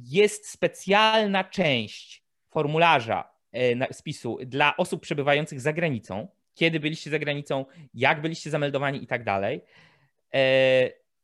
jest 0.05 0.51
specjalna 0.51 1.45
część 1.45 2.25
formularza 2.51 3.31
e, 3.53 3.95
spisu 3.95 4.39
dla 4.47 4.77
osób 4.77 5.03
przebywających 5.03 5.61
za 5.61 5.73
granicą 5.73 6.29
kiedy 6.55 6.81
byliście 6.81 7.11
za 7.11 7.19
granicą, 7.19 7.65
jak 7.95 8.21
byliście 8.21 8.51
zameldowani 8.51 9.03
i 9.03 9.07
tak 9.07 9.25
dalej. 9.25 9.61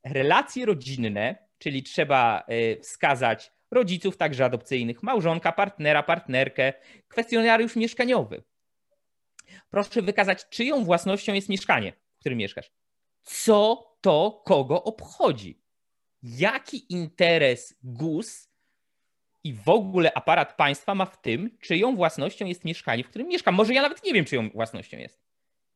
Relacje 0.04 0.66
rodzinne, 0.66 1.37
czyli 1.58 1.82
trzeba 1.82 2.46
wskazać 2.82 3.52
rodziców, 3.70 4.16
także 4.16 4.44
adopcyjnych, 4.44 5.02
małżonka, 5.02 5.52
partnera, 5.52 6.02
partnerkę, 6.02 6.73
kwestionariusz 7.08 7.76
mieszkaniowy. 7.76 8.42
Proszę 9.70 10.02
wykazać, 10.02 10.49
czyją 10.49 10.85
własnością 10.85 11.35
jest 11.35 11.49
mieszkanie, 11.49 11.92
którym 12.26 12.38
mieszkasz. 12.38 12.71
Co 13.23 13.87
to 14.00 14.42
kogo 14.47 14.85
obchodzi? 14.85 15.62
Jaki 16.23 16.92
interes 16.92 17.78
GUS 17.83 18.49
i 19.45 19.52
w 19.54 19.68
ogóle 19.68 20.14
aparat 20.14 20.56
państwa 20.56 20.95
ma 20.95 21.04
w 21.06 21.23
tym, 21.23 21.59
czyją 21.61 21.97
własnością 21.97 22.47
jest 22.47 22.64
mieszkanie, 22.64 23.04
w 23.04 23.09
którym 23.09 23.28
mieszkam. 23.28 23.54
Może 23.54 23.75
ja 23.75 23.83
nawet 23.83 24.04
nie 24.04 24.12
wiem, 24.12 24.25
czyją 24.25 24.50
własnością 24.50 24.99
jest. 24.99 25.23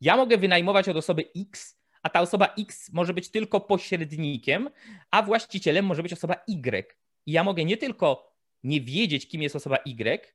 Ja 0.00 0.16
mogę 0.16 0.38
wynajmować 0.38 0.88
od 0.88 0.97
osoby 0.97 1.25
X, 1.37 1.80
a 2.02 2.11
ta 2.11 2.21
osoba 2.21 2.54
X 2.59 2.92
może 2.92 3.14
być 3.14 3.30
tylko 3.30 3.61
pośrednikiem, 3.61 4.71
a 5.11 5.23
właścicielem 5.23 5.85
może 5.85 6.02
być 6.02 6.12
osoba 6.12 6.37
Y. 6.49 6.95
I 7.26 7.33
ja 7.33 7.45
mogę 7.45 7.64
nie 7.64 7.76
tylko 7.76 8.35
nie 8.62 8.80
wiedzieć, 8.80 9.28
kim 9.28 9.42
jest 9.42 9.57
osoba 9.57 9.78
Y, 9.87 10.35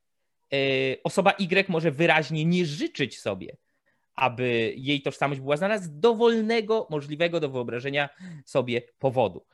e, 0.54 0.58
osoba 1.04 1.32
Y 1.32 1.70
może 1.70 1.92
wyraźnie 1.92 2.46
nie 2.46 2.66
życzyć 2.66 3.20
sobie, 3.20 3.58
aby 4.16 4.74
jej 4.78 5.02
tożsamość 5.02 5.42
była 5.42 5.58
znana 5.58 5.78
z 5.78 6.00
dowolnego, 6.00 6.88
możliwego 6.90 7.40
do 7.40 7.50
wyobrażenia 7.50 8.10
sobie 8.46 8.82
powodu. 9.00 9.46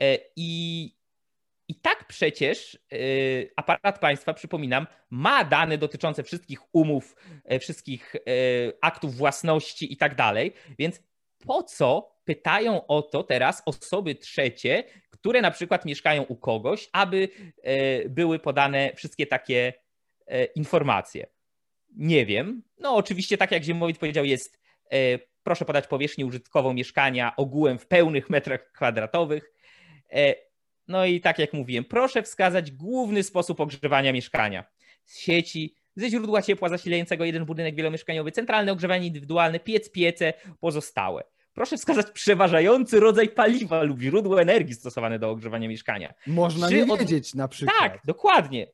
E, 0.00 0.18
I 0.36 0.98
i 1.68 1.74
tak 1.74 2.04
przecież 2.06 2.78
y, 2.92 3.52
aparat 3.56 3.98
państwa, 3.98 4.34
przypominam, 4.34 4.86
ma 5.10 5.44
dane 5.44 5.78
dotyczące 5.78 6.22
wszystkich 6.22 6.60
umów, 6.72 7.16
e, 7.44 7.58
wszystkich 7.58 8.14
e, 8.14 8.20
aktów 8.80 9.16
własności 9.16 9.92
i 9.92 9.96
tak 9.96 10.14
dalej, 10.14 10.52
więc 10.78 11.02
po 11.46 11.62
co 11.62 12.14
pytają 12.24 12.86
o 12.86 13.02
to 13.02 13.22
teraz 13.22 13.62
osoby 13.66 14.14
trzecie, 14.14 14.84
które 15.10 15.40
na 15.40 15.50
przykład 15.50 15.84
mieszkają 15.84 16.22
u 16.22 16.36
kogoś, 16.36 16.88
aby 16.92 17.28
e, 17.62 18.08
były 18.08 18.38
podane 18.38 18.92
wszystkie 18.96 19.26
takie 19.26 19.72
informacje? 20.54 21.26
Nie 21.96 22.26
wiem. 22.26 22.62
No, 22.78 22.94
oczywiście, 22.94 23.38
tak 23.38 23.52
jak 23.52 23.64
Ziemowit 23.64 23.98
powiedział, 23.98 24.24
jest 24.24 24.60
proszę 25.42 25.64
podać 25.64 25.86
powierzchnię 25.86 26.26
użytkową 26.26 26.72
mieszkania 26.72 27.36
ogółem 27.36 27.78
w 27.78 27.86
pełnych 27.86 28.30
metrach 28.30 28.72
kwadratowych. 28.72 29.52
No 30.88 31.04
i 31.04 31.20
tak 31.20 31.38
jak 31.38 31.52
mówiłem, 31.52 31.84
proszę 31.84 32.22
wskazać 32.22 32.70
główny 32.70 33.22
sposób 33.22 33.60
ogrzewania 33.60 34.12
mieszkania. 34.12 34.64
Z 35.04 35.18
sieci, 35.18 35.74
ze 35.96 36.10
źródła 36.10 36.42
ciepła 36.42 36.68
zasilającego 36.68 37.24
jeden 37.24 37.44
budynek 37.44 37.74
wielomieszkaniowy, 37.74 38.32
centralne 38.32 38.72
ogrzewanie 38.72 39.06
indywidualne, 39.06 39.60
piec, 39.60 39.90
piece, 39.90 40.32
pozostałe. 40.60 41.24
Proszę 41.58 41.76
wskazać 41.76 42.10
przeważający 42.10 43.00
rodzaj 43.00 43.28
paliwa 43.28 43.82
lub 43.82 44.00
źródło 44.00 44.42
energii 44.42 44.74
stosowane 44.74 45.18
do 45.18 45.30
ogrzewania 45.30 45.68
mieszkania. 45.68 46.14
Można 46.26 46.68
Czy 46.68 46.74
nie 46.74 46.92
od... 46.92 46.98
wiedzieć 46.98 47.34
na 47.34 47.48
przykład. 47.48 47.78
Tak, 47.78 48.00
dokładnie. 48.04 48.66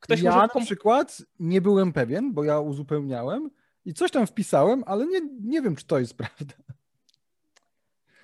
Ktoś 0.00 0.20
ja 0.20 0.30
może... 0.30 0.48
na 0.54 0.60
przykład 0.64 1.22
nie 1.38 1.60
byłem 1.60 1.92
pewien, 1.92 2.32
bo 2.32 2.44
ja 2.44 2.60
uzupełniałem 2.60 3.50
i 3.84 3.94
coś 3.94 4.10
tam 4.10 4.26
wpisałem, 4.26 4.84
ale 4.86 5.06
nie, 5.06 5.20
nie 5.42 5.62
wiem, 5.62 5.76
czy 5.76 5.86
to 5.86 5.98
jest 5.98 6.16
prawda 6.16 6.54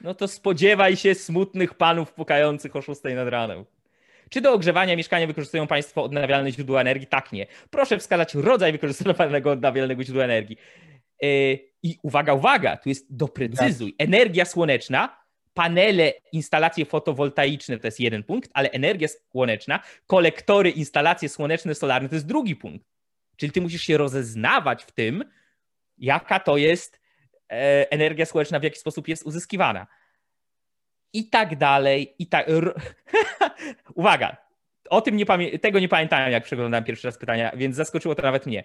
no 0.01 0.15
to 0.15 0.29
spodziewaj 0.29 0.97
się 0.97 1.15
smutnych 1.15 1.75
panów 1.75 2.13
pukających 2.13 2.77
o 2.77 2.83
6 2.83 3.01
nad 3.15 3.29
ranem. 3.29 3.65
Czy 4.31 4.41
do 4.41 4.53
ogrzewania 4.53 4.97
mieszkania 4.97 5.27
wykorzystują 5.27 5.67
Państwo 5.67 6.03
odnawialne 6.03 6.53
źródła 6.53 6.81
energii? 6.81 7.07
Tak, 7.07 7.33
nie. 7.33 7.47
Proszę 7.71 7.99
wskazać 7.99 8.35
rodzaj 8.35 8.73
wykorzystywanego 8.73 9.51
odnawialnego 9.51 10.05
źródła 10.05 10.25
energii. 10.25 10.57
Yy, 11.23 11.59
I 11.83 11.99
uwaga, 12.03 12.35
uwaga, 12.35 12.77
tu 12.77 12.89
jest 12.89 13.17
doprecyzuj. 13.17 13.93
Tak. 13.93 14.09
Energia 14.09 14.45
słoneczna, 14.45 15.17
panele, 15.55 16.13
instalacje 16.33 16.85
fotowoltaiczne 16.85 17.79
to 17.79 17.87
jest 17.87 18.01
jeden 18.01 18.23
punkt, 18.23 18.51
ale 18.55 18.71
energia 18.71 19.09
słoneczna, 19.31 19.81
kolektory, 20.07 20.71
instalacje 20.71 21.29
słoneczne, 21.29 21.75
solarne 21.75 22.09
to 22.09 22.15
jest 22.15 22.27
drugi 22.27 22.57
punkt. 22.57 22.87
Czyli 23.37 23.53
ty 23.53 23.61
musisz 23.61 23.83
się 23.83 23.97
rozeznawać 23.97 24.85
w 24.85 24.93
tym, 24.93 25.25
jaka 25.99 26.41
to 26.41 26.57
jest 26.57 27.01
E, 27.53 27.91
energia 27.91 28.27
słoneczna 28.27 28.61
w 28.61 28.63
jaki 28.63 28.79
sposób 28.79 29.09
jest 29.09 29.27
uzyskiwana. 29.27 29.87
I 31.13 31.29
tak 31.29 31.57
dalej, 31.57 32.15
i 32.19 32.27
tak. 32.27 32.47
Uwaga, 33.95 34.37
o 34.91 35.01
tym 35.01 35.17
nie 35.17 35.27
pamię... 35.27 35.59
tego 35.59 35.79
nie 35.79 35.89
pamiętałem, 35.89 36.33
jak 36.33 36.45
przeglądałem 36.45 36.85
pierwszy 36.85 37.09
raz 37.09 37.19
pytania, 37.19 37.53
więc 37.57 37.77
zaskoczyło 37.77 38.15
to 38.15 38.23
nawet 38.23 38.47
mnie. 38.47 38.65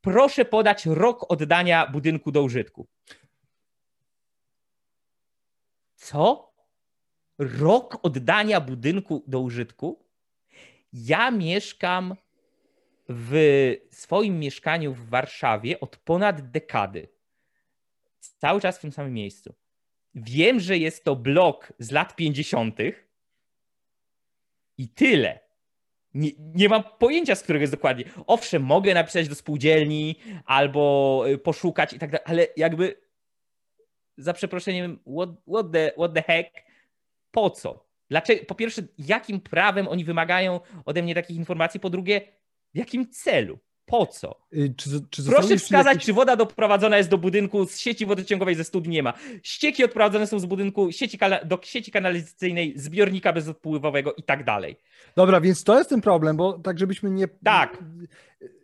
Proszę 0.00 0.44
podać 0.44 0.86
rok 0.86 1.32
oddania 1.32 1.86
budynku 1.86 2.32
do 2.32 2.42
użytku. 2.42 2.86
Co? 5.96 6.52
Rok 7.38 7.98
oddania 8.02 8.60
budynku 8.60 9.24
do 9.26 9.40
użytku? 9.40 10.04
Ja 10.92 11.30
mieszkam 11.30 12.14
w 13.08 13.74
swoim 13.90 14.38
mieszkaniu 14.38 14.94
w 14.94 15.08
Warszawie 15.08 15.80
od 15.80 15.96
ponad 15.96 16.50
dekady 16.50 17.08
cały 18.38 18.60
czas 18.60 18.78
w 18.78 18.80
tym 18.80 18.92
samym 18.92 19.12
miejscu. 19.12 19.54
Wiem, 20.14 20.60
że 20.60 20.78
jest 20.78 21.04
to 21.04 21.16
blok 21.16 21.72
z 21.78 21.90
lat 21.90 22.16
50. 22.16 22.78
i 24.78 24.88
tyle. 24.88 25.49
Nie, 26.14 26.30
nie 26.54 26.68
mam 26.68 26.82
pojęcia, 26.98 27.34
z 27.34 27.42
którego 27.42 27.60
jest 27.60 27.72
dokładnie. 27.72 28.04
Owszem, 28.26 28.62
mogę 28.62 28.94
napisać 28.94 29.28
do 29.28 29.34
spółdzielni 29.34 30.16
albo 30.44 31.24
y, 31.28 31.38
poszukać 31.38 31.92
i 31.92 31.98
tak 31.98 32.10
dalej, 32.10 32.24
ale 32.26 32.46
jakby 32.56 33.00
za 34.16 34.32
przeproszeniem, 34.32 34.98
what, 35.16 35.30
what, 35.48 35.72
the, 35.72 35.92
what 35.92 36.14
the 36.14 36.22
heck? 36.22 36.50
Po 37.30 37.50
co? 37.50 37.86
Dlaczego, 38.08 38.44
po 38.44 38.54
pierwsze, 38.54 38.82
jakim 38.98 39.40
prawem 39.40 39.88
oni 39.88 40.04
wymagają 40.04 40.60
ode 40.84 41.02
mnie 41.02 41.14
takich 41.14 41.36
informacji? 41.36 41.80
Po 41.80 41.90
drugie, 41.90 42.20
w 42.74 42.78
jakim 42.78 43.10
celu? 43.10 43.58
Po 43.90 44.06
co? 44.06 44.36
Y, 44.52 44.74
czy, 44.76 44.90
czy 45.10 45.22
Proszę 45.22 45.56
wskazać, 45.56 45.86
jakieś... 45.86 46.04
czy 46.04 46.12
woda 46.12 46.36
doprowadzona 46.36 46.96
jest 46.96 47.08
do 47.08 47.18
budynku 47.18 47.66
z 47.66 47.78
sieci 47.78 48.06
wodociągowej 48.06 48.54
ze 48.54 48.64
studni 48.64 48.94
nie 48.94 49.02
ma. 49.02 49.12
Ścieki 49.42 49.84
odprowadzone 49.84 50.26
są 50.26 50.38
z 50.38 50.46
budynku 50.46 50.92
sieci 50.92 51.18
do 51.44 51.58
sieci 51.62 51.92
kanalizacyjnej, 51.92 52.72
zbiornika 52.76 53.32
bezodpływowego 53.32 54.14
i 54.14 54.22
tak 54.22 54.44
dalej. 54.44 54.76
Dobra, 55.16 55.40
więc 55.40 55.64
to 55.64 55.78
jest 55.78 55.90
ten 55.90 56.00
problem, 56.00 56.36
bo 56.36 56.52
tak 56.52 56.78
żebyśmy 56.78 57.10
nie... 57.10 57.28
Tak, 57.44 57.78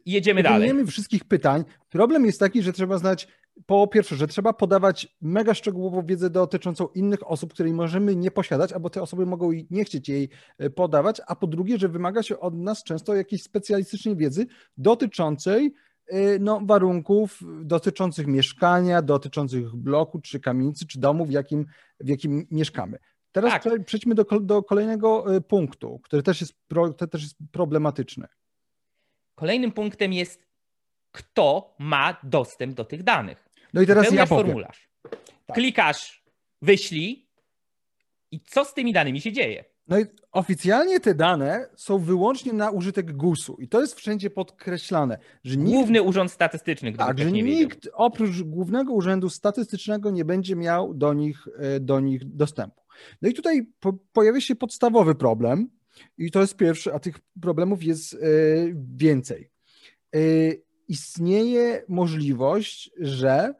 jedziemy 0.06 0.38
nie 0.38 0.44
dalej. 0.44 0.74
Nie 0.74 0.86
wszystkich 0.86 1.24
pytań. 1.24 1.64
Problem 1.90 2.26
jest 2.26 2.40
taki, 2.40 2.62
że 2.62 2.72
trzeba 2.72 2.98
znać 2.98 3.28
po 3.66 3.86
pierwsze, 3.86 4.16
że 4.16 4.26
trzeba 4.26 4.52
podawać 4.52 5.16
mega 5.20 5.54
szczegółową 5.54 6.06
wiedzę 6.06 6.30
dotyczącą 6.30 6.88
innych 6.88 7.30
osób, 7.30 7.52
której 7.52 7.72
możemy 7.72 8.16
nie 8.16 8.30
posiadać, 8.30 8.72
albo 8.72 8.90
te 8.90 9.02
osoby 9.02 9.26
mogą 9.26 9.50
nie 9.70 9.84
chcieć 9.84 10.08
jej 10.08 10.28
e, 10.58 10.70
podawać, 10.70 11.20
a 11.26 11.36
po 11.36 11.46
drugie, 11.46 11.78
że 11.78 11.88
wymaga 11.88 12.22
się 12.22 12.40
od 12.40 12.54
nas 12.54 12.84
często 12.84 13.14
jakiejś 13.14 13.42
specjalistycznej 13.42 14.16
wiedzy 14.16 14.46
dotyczącej 14.76 15.74
e, 16.06 16.38
no, 16.38 16.60
warunków 16.64 17.40
dotyczących 17.62 18.26
mieszkania, 18.26 19.02
dotyczących 19.02 19.76
bloku, 19.76 20.20
czy 20.20 20.40
kamienicy, 20.40 20.86
czy 20.86 21.00
domu, 21.00 21.26
w 21.26 21.30
jakim, 21.30 21.66
w 22.00 22.08
jakim 22.08 22.46
mieszkamy. 22.50 22.98
Teraz 23.32 23.62
tak. 23.62 23.84
przejdźmy 23.84 24.14
do, 24.14 24.24
do 24.40 24.62
kolejnego 24.62 25.36
e, 25.36 25.40
punktu, 25.40 26.00
który 26.02 26.22
też 26.22 26.40
jest, 26.40 26.54
pro, 26.68 26.92
też 26.92 27.22
jest 27.22 27.36
problematyczny. 27.52 28.26
Kolejnym 29.34 29.72
punktem 29.72 30.12
jest, 30.12 30.46
kto 31.12 31.74
ma 31.78 32.16
dostęp 32.22 32.74
do 32.74 32.84
tych 32.84 33.02
danych. 33.02 33.45
No 33.76 33.82
i 33.82 33.86
teraz 33.86 34.12
ja 34.12 34.26
powiem. 34.26 34.46
formularz. 34.46 34.90
Tak. 35.46 35.54
Klikasz, 35.54 36.24
wyślij 36.62 37.28
i 38.30 38.40
co 38.40 38.64
z 38.64 38.74
tymi 38.74 38.92
danymi 38.92 39.20
się 39.20 39.32
dzieje? 39.32 39.64
No 39.88 40.00
i 40.00 40.04
oficjalnie 40.32 41.00
te 41.00 41.14
dane 41.14 41.68
są 41.76 41.98
wyłącznie 41.98 42.52
na 42.52 42.70
użytek 42.70 43.12
GUS-u 43.12 43.56
i 43.60 43.68
to 43.68 43.80
jest 43.80 43.94
wszędzie 43.94 44.30
podkreślane, 44.30 45.18
że 45.44 45.56
nikt, 45.56 45.70
Główny 45.70 46.02
Urząd 46.02 46.32
Statystyczny, 46.32 46.92
tak, 46.92 47.18
że 47.18 47.32
nikt 47.32 47.88
oprócz 47.92 48.42
Głównego 48.42 48.92
Urzędu 48.92 49.30
Statystycznego 49.30 50.10
nie 50.10 50.24
będzie 50.24 50.56
miał 50.56 50.94
do 50.94 51.14
nich, 51.14 51.48
e, 51.58 51.80
do 51.80 52.00
nich 52.00 52.24
dostępu. 52.24 52.82
No 53.22 53.28
i 53.28 53.34
tutaj 53.34 53.66
po, 53.80 53.92
pojawia 54.12 54.40
się 54.40 54.56
podstawowy 54.56 55.14
problem 55.14 55.70
i 56.18 56.30
to 56.30 56.40
jest 56.40 56.56
pierwszy, 56.56 56.94
a 56.94 56.98
tych 56.98 57.18
problemów 57.42 57.84
jest 57.84 58.14
e, 58.14 58.18
więcej. 58.96 59.50
E, 60.14 60.18
istnieje 60.88 61.82
możliwość, 61.88 62.90
że 62.98 63.54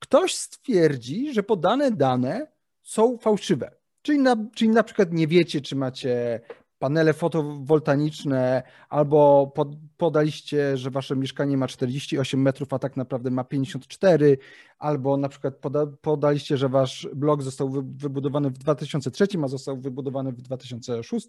ktoś 0.00 0.34
stwierdzi, 0.34 1.34
że 1.34 1.42
podane 1.42 1.90
dane 1.90 2.46
są 2.82 3.18
fałszywe. 3.18 3.70
Czyli 4.02 4.18
na, 4.18 4.36
czyli 4.54 4.70
na 4.70 4.82
przykład 4.82 5.12
nie 5.12 5.26
wiecie, 5.26 5.60
czy 5.60 5.76
macie 5.76 6.40
panele 6.80 7.12
fotowoltaiczne, 7.12 8.62
albo 8.88 9.46
pod, 9.54 9.68
podaliście, 9.96 10.76
że 10.76 10.90
wasze 10.90 11.16
mieszkanie 11.16 11.56
ma 11.56 11.68
48 11.68 12.42
metrów, 12.42 12.72
a 12.72 12.78
tak 12.78 12.96
naprawdę 12.96 13.30
ma 13.30 13.44
54, 13.44 14.38
albo 14.78 15.16
na 15.16 15.28
przykład 15.28 15.56
poda, 15.56 15.86
podaliście, 16.00 16.56
że 16.56 16.68
wasz 16.68 17.08
blok 17.14 17.42
został 17.42 17.70
wy, 17.70 17.82
wybudowany 17.82 18.50
w 18.50 18.58
2003, 18.58 19.26
a 19.44 19.48
został 19.48 19.80
wybudowany 19.80 20.32
w 20.32 20.42
2006. 20.42 21.28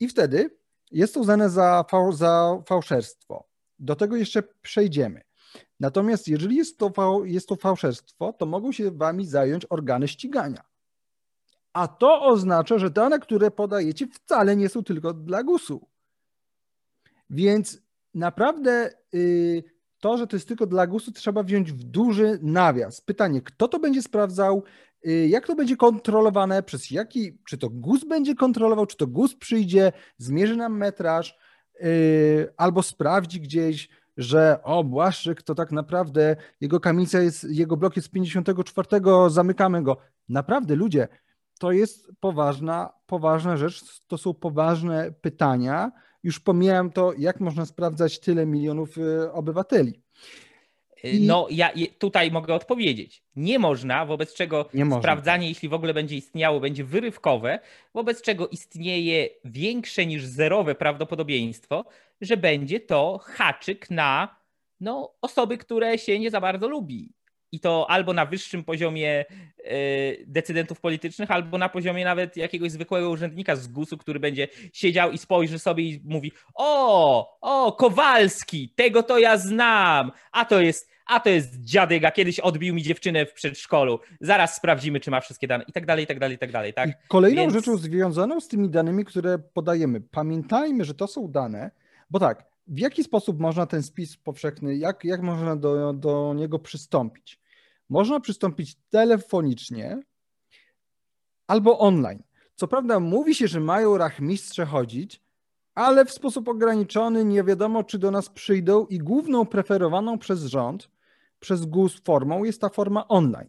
I 0.00 0.08
wtedy 0.08 0.50
jest 0.90 1.14
to 1.14 1.20
uznane 1.20 1.50
za, 1.50 1.84
fał, 1.90 2.12
za 2.12 2.62
fałszerstwo. 2.66 3.48
Do 3.78 3.96
tego 3.96 4.16
jeszcze 4.16 4.42
przejdziemy. 4.62 5.29
Natomiast 5.80 6.28
jeżeli 6.28 6.56
jest 6.56 6.78
to, 6.78 6.92
jest 7.24 7.48
to 7.48 7.56
fałszerstwo, 7.56 8.32
to 8.32 8.46
mogą 8.46 8.72
się 8.72 8.90
wami 8.90 9.26
zająć 9.26 9.66
organy 9.70 10.08
ścigania. 10.08 10.62
A 11.72 11.88
to 11.88 12.22
oznacza, 12.22 12.78
że 12.78 12.90
dane, 12.90 13.18
które 13.18 13.50
podajecie, 13.50 14.06
wcale 14.06 14.56
nie 14.56 14.68
są 14.68 14.84
tylko 14.84 15.12
dla 15.12 15.42
GUS-u. 15.42 15.86
Więc 17.30 17.82
naprawdę 18.14 18.90
yy, 19.12 19.62
to, 20.00 20.18
że 20.18 20.26
to 20.26 20.36
jest 20.36 20.48
tylko 20.48 20.66
dla 20.66 20.86
GUS-u, 20.86 21.12
trzeba 21.12 21.42
wziąć 21.42 21.72
w 21.72 21.84
duży 21.84 22.38
nawias. 22.42 23.00
Pytanie, 23.00 23.42
kto 23.42 23.68
to 23.68 23.78
będzie 23.78 24.02
sprawdzał, 24.02 24.64
yy, 25.04 25.28
jak 25.28 25.46
to 25.46 25.54
będzie 25.54 25.76
kontrolowane, 25.76 26.62
przez 26.62 26.90
jaki, 26.90 27.38
czy 27.48 27.58
to 27.58 27.68
GUS 27.68 28.04
będzie 28.04 28.34
kontrolował, 28.34 28.86
czy 28.86 28.96
to 28.96 29.06
GUS 29.06 29.34
przyjdzie, 29.34 29.92
zmierzy 30.18 30.56
nam 30.56 30.76
metraż, 30.76 31.38
yy, 31.80 32.54
albo 32.56 32.82
sprawdzi 32.82 33.40
gdzieś, 33.40 33.88
że 34.16 34.60
o, 34.62 34.84
Błaszczyk 34.84 35.42
to 35.42 35.54
tak 35.54 35.72
naprawdę 35.72 36.36
jego 36.60 36.80
kamienica 36.80 37.20
jest, 37.20 37.44
jego 37.50 37.76
blok 37.76 37.96
jest 37.96 38.10
54, 38.10 38.88
zamykamy 39.28 39.82
go. 39.82 39.96
Naprawdę, 40.28 40.76
ludzie, 40.76 41.08
to 41.58 41.72
jest 41.72 42.12
poważna, 42.20 42.92
poważna 43.06 43.56
rzecz, 43.56 44.00
to 44.06 44.18
są 44.18 44.34
poważne 44.34 45.12
pytania. 45.12 45.92
Już 46.22 46.40
pomijam 46.40 46.90
to, 46.90 47.12
jak 47.18 47.40
można 47.40 47.66
sprawdzać 47.66 48.20
tyle 48.20 48.46
milionów 48.46 48.98
y, 48.98 49.32
obywateli. 49.32 50.02
No, 51.20 51.46
ja 51.50 51.70
tutaj 51.98 52.30
mogę 52.30 52.54
odpowiedzieć. 52.54 53.22
Nie 53.36 53.58
można, 53.58 54.06
wobec 54.06 54.34
czego 54.34 54.68
sprawdzanie, 54.98 55.48
jeśli 55.48 55.68
w 55.68 55.74
ogóle 55.74 55.94
będzie 55.94 56.16
istniało, 56.16 56.60
będzie 56.60 56.84
wyrywkowe, 56.84 57.58
wobec 57.94 58.22
czego 58.22 58.48
istnieje 58.48 59.28
większe 59.44 60.06
niż 60.06 60.24
zerowe 60.24 60.74
prawdopodobieństwo, 60.74 61.84
że 62.20 62.36
będzie 62.36 62.80
to 62.80 63.18
haczyk 63.22 63.90
na 63.90 64.40
no, 64.80 65.14
osoby, 65.20 65.58
które 65.58 65.98
się 65.98 66.18
nie 66.18 66.30
za 66.30 66.40
bardzo 66.40 66.68
lubi. 66.68 67.12
I 67.52 67.60
to 67.60 67.90
albo 67.90 68.12
na 68.12 68.26
wyższym 68.26 68.64
poziomie 68.64 69.24
y, 69.58 70.24
decydentów 70.26 70.80
politycznych, 70.80 71.30
albo 71.30 71.58
na 71.58 71.68
poziomie 71.68 72.04
nawet 72.04 72.36
jakiegoś 72.36 72.70
zwykłego 72.70 73.10
urzędnika 73.10 73.56
z 73.56 73.68
GUS-u, 73.68 73.98
który 73.98 74.20
będzie 74.20 74.48
siedział 74.72 75.10
i 75.10 75.18
spojrzy 75.18 75.58
sobie 75.58 75.84
i 75.84 76.02
mówi: 76.04 76.32
O, 76.54 77.38
o, 77.40 77.72
Kowalski, 77.72 78.72
tego 78.76 79.02
to 79.02 79.18
ja 79.18 79.36
znam, 79.38 80.12
a 80.32 80.44
to 80.44 80.60
jest 80.60 80.90
a 81.10 81.20
to 81.20 81.30
jest 81.30 81.60
dziadek, 81.60 82.04
a 82.04 82.10
kiedyś 82.10 82.40
odbił 82.40 82.74
mi 82.74 82.82
dziewczynę 82.82 83.26
w 83.26 83.32
przedszkolu. 83.32 84.00
Zaraz 84.20 84.56
sprawdzimy, 84.56 85.00
czy 85.00 85.10
ma 85.10 85.20
wszystkie 85.20 85.46
dane 85.46 85.64
i 85.68 85.72
tak 85.72 85.86
dalej, 85.86 86.04
i 86.04 86.06
tak 86.06 86.18
dalej, 86.18 86.36
i 86.36 86.38
tak 86.38 86.52
dalej. 86.52 86.74
Tak? 86.74 86.88
I 86.88 86.92
kolejną 87.08 87.42
Więc... 87.42 87.54
rzeczą 87.54 87.76
związaną 87.76 88.40
z 88.40 88.48
tymi 88.48 88.68
danymi, 88.68 89.04
które 89.04 89.38
podajemy, 89.38 90.00
pamiętajmy, 90.00 90.84
że 90.84 90.94
to 90.94 91.06
są 91.06 91.28
dane, 91.28 91.70
bo 92.10 92.18
tak, 92.18 92.44
w 92.66 92.78
jaki 92.78 93.04
sposób 93.04 93.40
można 93.40 93.66
ten 93.66 93.82
spis 93.82 94.16
powszechny, 94.16 94.76
jak, 94.76 95.04
jak 95.04 95.22
można 95.22 95.56
do, 95.56 95.92
do 95.92 96.34
niego 96.34 96.58
przystąpić? 96.58 97.39
Można 97.90 98.20
przystąpić 98.20 98.76
telefonicznie 98.90 100.02
albo 101.46 101.78
online. 101.78 102.22
Co 102.54 102.68
prawda 102.68 103.00
mówi 103.00 103.34
się, 103.34 103.48
że 103.48 103.60
mają 103.60 103.98
rachmistrze 103.98 104.66
chodzić, 104.66 105.22
ale 105.74 106.04
w 106.04 106.10
sposób 106.10 106.48
ograniczony 106.48 107.24
nie 107.24 107.44
wiadomo, 107.44 107.84
czy 107.84 107.98
do 107.98 108.10
nas 108.10 108.28
przyjdą 108.28 108.86
i 108.86 108.98
główną 108.98 109.46
preferowaną 109.46 110.18
przez 110.18 110.44
rząd, 110.44 110.90
przez 111.40 111.66
GUS 111.66 112.00
formą 112.04 112.44
jest 112.44 112.60
ta 112.60 112.68
forma 112.68 113.08
online. 113.08 113.48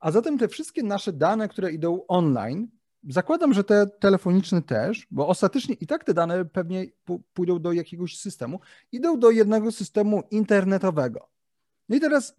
A 0.00 0.10
zatem 0.10 0.38
te 0.38 0.48
wszystkie 0.48 0.82
nasze 0.82 1.12
dane, 1.12 1.48
które 1.48 1.72
idą 1.72 2.06
online, 2.08 2.68
Zakładam, 3.08 3.52
że 3.52 3.64
te 3.64 3.86
telefoniczne 3.86 4.62
też, 4.62 5.06
bo 5.10 5.28
ostatecznie 5.28 5.74
i 5.74 5.86
tak 5.86 6.04
te 6.04 6.14
dane 6.14 6.44
pewnie 6.44 6.86
pójdą 7.32 7.58
do 7.58 7.72
jakiegoś 7.72 8.16
systemu, 8.16 8.60
idą 8.92 9.18
do 9.18 9.30
jednego 9.30 9.72
systemu 9.72 10.22
internetowego. 10.30 11.28
No 11.88 11.96
i 11.96 12.00
teraz 12.00 12.36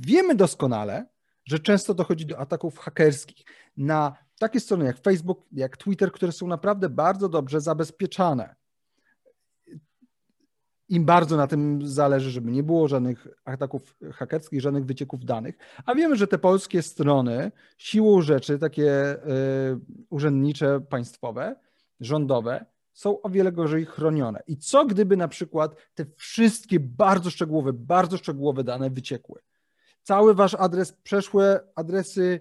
wiemy 0.00 0.34
doskonale, 0.34 1.06
że 1.44 1.58
często 1.58 1.94
dochodzi 1.94 2.26
do 2.26 2.38
ataków 2.38 2.78
hakerskich 2.78 3.46
na 3.76 4.16
takie 4.38 4.60
strony 4.60 4.84
jak 4.84 4.98
Facebook, 4.98 5.46
jak 5.52 5.76
Twitter, 5.76 6.12
które 6.12 6.32
są 6.32 6.46
naprawdę 6.46 6.88
bardzo 6.88 7.28
dobrze 7.28 7.60
zabezpieczane 7.60 8.54
im 10.88 11.04
bardzo 11.04 11.36
na 11.36 11.46
tym 11.46 11.88
zależy, 11.88 12.30
żeby 12.30 12.50
nie 12.50 12.62
było 12.62 12.88
żadnych 12.88 13.28
ataków 13.44 13.96
hakerskich, 14.12 14.60
żadnych 14.60 14.84
wycieków 14.84 15.24
danych. 15.24 15.58
A 15.86 15.94
wiemy, 15.94 16.16
że 16.16 16.26
te 16.26 16.38
polskie 16.38 16.82
strony 16.82 17.52
siłą 17.78 18.22
rzeczy, 18.22 18.58
takie 18.58 19.14
y, 19.14 19.18
urzędnicze, 20.10 20.80
państwowe, 20.80 21.56
rządowe, 22.00 22.66
są 22.92 23.22
o 23.22 23.30
wiele 23.30 23.52
gorzej 23.52 23.86
chronione. 23.86 24.42
I 24.46 24.56
co 24.56 24.86
gdyby 24.86 25.16
na 25.16 25.28
przykład 25.28 25.76
te 25.94 26.06
wszystkie 26.16 26.80
bardzo 26.80 27.30
szczegółowe, 27.30 27.72
bardzo 27.72 28.16
szczegółowe 28.16 28.64
dane 28.64 28.90
wyciekły? 28.90 29.40
Cały 30.08 30.34
wasz 30.34 30.54
adres, 30.54 30.92
przeszłe 30.92 31.60
adresy, 31.74 32.40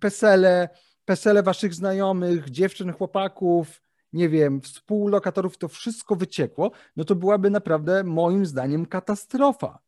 pesele, 0.00 0.68
pesele 1.04 1.42
waszych 1.42 1.74
znajomych, 1.74 2.50
dziewczyn, 2.50 2.92
chłopaków, 2.92 3.82
nie 4.12 4.28
wiem, 4.28 4.60
współlokatorów, 4.60 5.58
to 5.58 5.68
wszystko 5.68 6.16
wyciekło, 6.16 6.70
no 6.96 7.04
to 7.04 7.14
byłaby 7.14 7.50
naprawdę 7.50 8.04
moim 8.04 8.46
zdaniem 8.46 8.86
katastrofa. 8.86 9.78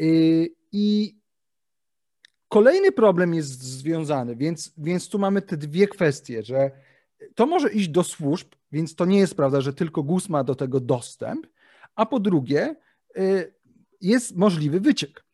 Y, 0.00 0.48
I 0.72 1.16
kolejny 2.48 2.92
problem 2.92 3.34
jest 3.34 3.62
związany, 3.62 4.36
więc, 4.36 4.72
więc 4.78 5.08
tu 5.08 5.18
mamy 5.18 5.42
te 5.42 5.56
dwie 5.56 5.88
kwestie, 5.88 6.42
że 6.42 6.70
to 7.34 7.46
może 7.46 7.72
iść 7.72 7.88
do 7.88 8.04
służb, 8.04 8.48
więc 8.72 8.94
to 8.94 9.04
nie 9.04 9.18
jest 9.18 9.34
prawda, 9.34 9.60
że 9.60 9.72
tylko 9.72 10.02
GUS 10.02 10.28
ma 10.28 10.44
do 10.44 10.54
tego 10.54 10.80
dostęp, 10.80 11.46
a 11.94 12.06
po 12.06 12.20
drugie 12.20 12.76
y, 13.18 13.54
jest 14.00 14.36
możliwy 14.36 14.80
wyciek. 14.80 15.27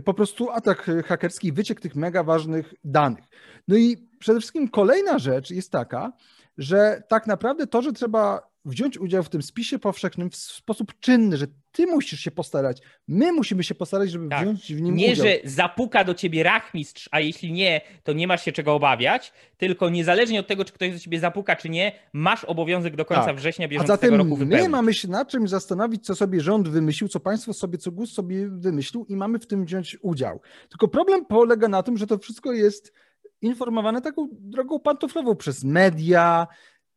Po 0.00 0.14
prostu 0.14 0.50
atak 0.50 0.90
hakerski, 1.06 1.52
wyciek 1.52 1.80
tych 1.80 1.96
mega 1.96 2.22
ważnych 2.22 2.74
danych. 2.84 3.24
No 3.68 3.76
i 3.76 4.08
przede 4.18 4.40
wszystkim 4.40 4.68
kolejna 4.68 5.18
rzecz 5.18 5.50
jest 5.50 5.72
taka, 5.72 6.12
że 6.58 7.02
tak 7.08 7.26
naprawdę 7.26 7.66
to, 7.66 7.82
że 7.82 7.92
trzeba 7.92 8.51
wziąć 8.64 8.98
udział 8.98 9.22
w 9.22 9.28
tym 9.28 9.42
spisie 9.42 9.78
powszechnym 9.78 10.30
w 10.30 10.36
sposób 10.36 10.92
czynny, 11.00 11.36
że 11.36 11.46
ty 11.72 11.86
musisz 11.86 12.20
się 12.20 12.30
postarać, 12.30 12.82
my 13.08 13.32
musimy 13.32 13.64
się 13.64 13.74
postarać, 13.74 14.10
żeby 14.10 14.28
tak. 14.28 14.42
wziąć 14.42 14.74
w 14.74 14.80
nim 14.80 14.94
nie, 14.94 15.12
udział. 15.12 15.26
Nie, 15.26 15.32
że 15.32 15.48
zapuka 15.48 16.04
do 16.04 16.14
ciebie 16.14 16.42
rachmistrz, 16.42 17.08
a 17.12 17.20
jeśli 17.20 17.52
nie, 17.52 17.80
to 18.02 18.12
nie 18.12 18.26
masz 18.26 18.44
się 18.44 18.52
czego 18.52 18.74
obawiać, 18.74 19.32
tylko 19.56 19.90
niezależnie 19.90 20.40
od 20.40 20.46
tego, 20.46 20.64
czy 20.64 20.72
ktoś 20.72 20.92
do 20.92 20.98
ciebie 20.98 21.20
zapuka, 21.20 21.56
czy 21.56 21.68
nie, 21.68 21.92
masz 22.12 22.44
obowiązek 22.44 22.96
do 22.96 23.04
końca 23.04 23.24
tak. 23.24 23.36
września 23.36 23.68
bieżącego 23.68 23.94
a 23.94 23.96
zatem 23.96 24.14
roku 24.14 24.36
wypełnić. 24.36 24.62
my 24.62 24.68
mamy 24.68 24.94
się 24.94 25.08
na 25.08 25.24
czym 25.24 25.48
zastanowić, 25.48 26.06
co 26.06 26.14
sobie 26.14 26.40
rząd 26.40 26.68
wymyślił, 26.68 27.08
co 27.08 27.20
państwo 27.20 27.52
sobie, 27.52 27.78
co 27.78 27.90
GUS 27.90 28.12
sobie 28.12 28.48
wymyślił 28.48 29.06
i 29.08 29.16
mamy 29.16 29.38
w 29.38 29.46
tym 29.46 29.64
wziąć 29.64 29.96
udział. 30.02 30.40
Tylko 30.68 30.88
problem 30.88 31.24
polega 31.24 31.68
na 31.68 31.82
tym, 31.82 31.96
że 31.96 32.06
to 32.06 32.18
wszystko 32.18 32.52
jest 32.52 32.92
informowane 33.42 34.00
taką 34.00 34.28
drogą 34.30 34.80
pantoflową 34.80 35.36
przez 35.36 35.64
media, 35.64 36.46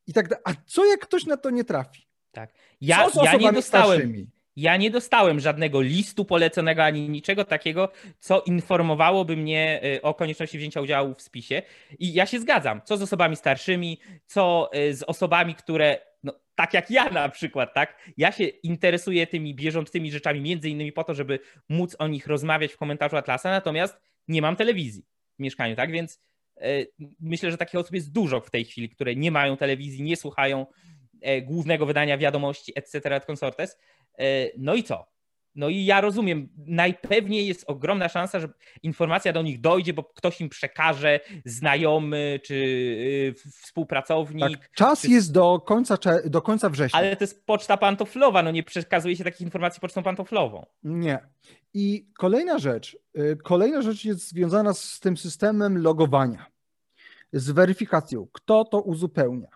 i 0.07 0.13
tak 0.13 0.27
dalej. 0.27 0.43
A 0.45 0.53
co 0.65 0.85
jak 0.85 0.99
ktoś 0.99 1.25
na 1.25 1.37
to 1.37 1.49
nie 1.49 1.63
trafi? 1.63 2.07
Tak. 2.31 2.53
Ja, 2.81 3.09
ja 3.23 3.35
nie 3.35 3.51
dostałem. 3.51 3.99
Starszymi? 3.99 4.27
Ja 4.55 4.77
nie 4.77 4.91
dostałem 4.91 5.39
żadnego 5.39 5.81
listu 5.81 6.25
poleconego 6.25 6.83
ani 6.83 7.09
niczego 7.09 7.45
takiego, 7.45 7.91
co 8.19 8.41
informowałoby 8.41 9.37
mnie 9.37 9.81
y, 9.95 10.01
o 10.01 10.13
konieczności 10.13 10.57
wzięcia 10.57 10.81
udziału 10.81 11.13
w 11.13 11.21
spisie. 11.21 11.61
I 11.99 12.13
ja 12.13 12.25
się 12.25 12.39
zgadzam. 12.39 12.81
Co 12.85 12.97
z 12.97 13.01
osobami 13.01 13.35
starszymi, 13.35 13.99
co 14.25 14.69
y, 14.75 14.95
z 14.95 15.03
osobami, 15.03 15.55
które, 15.55 15.99
no, 16.23 16.33
tak 16.55 16.73
jak 16.73 16.91
ja 16.91 17.09
na 17.09 17.29
przykład, 17.29 17.73
tak? 17.73 17.97
Ja 18.17 18.31
się 18.31 18.43
interesuję 18.43 19.27
tymi 19.27 19.55
bieżącymi 19.55 20.11
rzeczami, 20.11 20.41
między 20.41 20.69
innymi 20.69 20.91
po 20.91 21.03
to, 21.03 21.13
żeby 21.13 21.39
móc 21.69 21.95
o 21.99 22.07
nich 22.07 22.27
rozmawiać 22.27 22.73
w 22.73 22.77
komentarzu 22.77 23.17
Atlasa, 23.17 23.49
natomiast 23.49 23.97
nie 24.27 24.41
mam 24.41 24.55
telewizji 24.55 25.05
w 25.39 25.41
mieszkaniu, 25.41 25.75
tak? 25.75 25.91
Więc 25.91 26.19
myślę, 27.19 27.51
że 27.51 27.57
takich 27.57 27.79
osób 27.79 27.93
jest 27.93 28.11
dużo 28.11 28.41
w 28.41 28.51
tej 28.51 28.65
chwili, 28.65 28.89
które 28.89 29.15
nie 29.15 29.31
mają 29.31 29.57
telewizji, 29.57 30.03
nie 30.03 30.15
słuchają 30.15 30.65
e, 31.21 31.41
głównego 31.41 31.85
wydania 31.85 32.17
wiadomości, 32.17 32.73
etc. 32.75 33.15
et 33.15 33.25
consortes. 33.25 33.77
E, 34.19 34.49
no 34.57 34.75
i 34.75 34.83
co? 34.83 35.14
No 35.55 35.69
i 35.69 35.85
ja 35.85 36.01
rozumiem, 36.01 36.49
najpewniej 36.57 37.47
jest 37.47 37.63
ogromna 37.67 38.09
szansa, 38.09 38.39
że 38.39 38.49
informacja 38.83 39.33
do 39.33 39.41
nich 39.41 39.61
dojdzie, 39.61 39.93
bo 39.93 40.03
ktoś 40.03 40.41
im 40.41 40.49
przekaże, 40.49 41.19
znajomy 41.45 42.39
czy 42.43 42.55
y, 42.55 43.33
współpracownik. 43.61 44.59
Tak, 44.59 44.71
czas 44.71 45.01
czy... 45.01 45.07
jest 45.07 45.31
do 45.31 45.59
końca, 45.59 45.97
do 46.25 46.41
końca 46.41 46.69
września. 46.69 46.99
Ale 46.99 47.15
to 47.15 47.23
jest 47.23 47.45
poczta 47.45 47.77
pantoflowa, 47.77 48.43
no 48.43 48.51
nie 48.51 48.63
przekazuje 48.63 49.15
się 49.15 49.23
takich 49.23 49.41
informacji 49.41 49.81
pocztą 49.81 50.03
pantoflową. 50.03 50.65
Nie. 50.83 51.19
I 51.73 52.07
kolejna 52.17 52.59
rzecz, 52.59 52.97
y, 53.17 53.37
kolejna 53.43 53.81
rzecz 53.81 54.05
jest 54.05 54.29
związana 54.29 54.73
z 54.73 54.99
tym 54.99 55.17
systemem 55.17 55.77
logowania, 55.77 56.45
z 57.33 57.51
weryfikacją. 57.51 58.27
Kto 58.31 58.65
to 58.65 58.81
uzupełnia? 58.81 59.49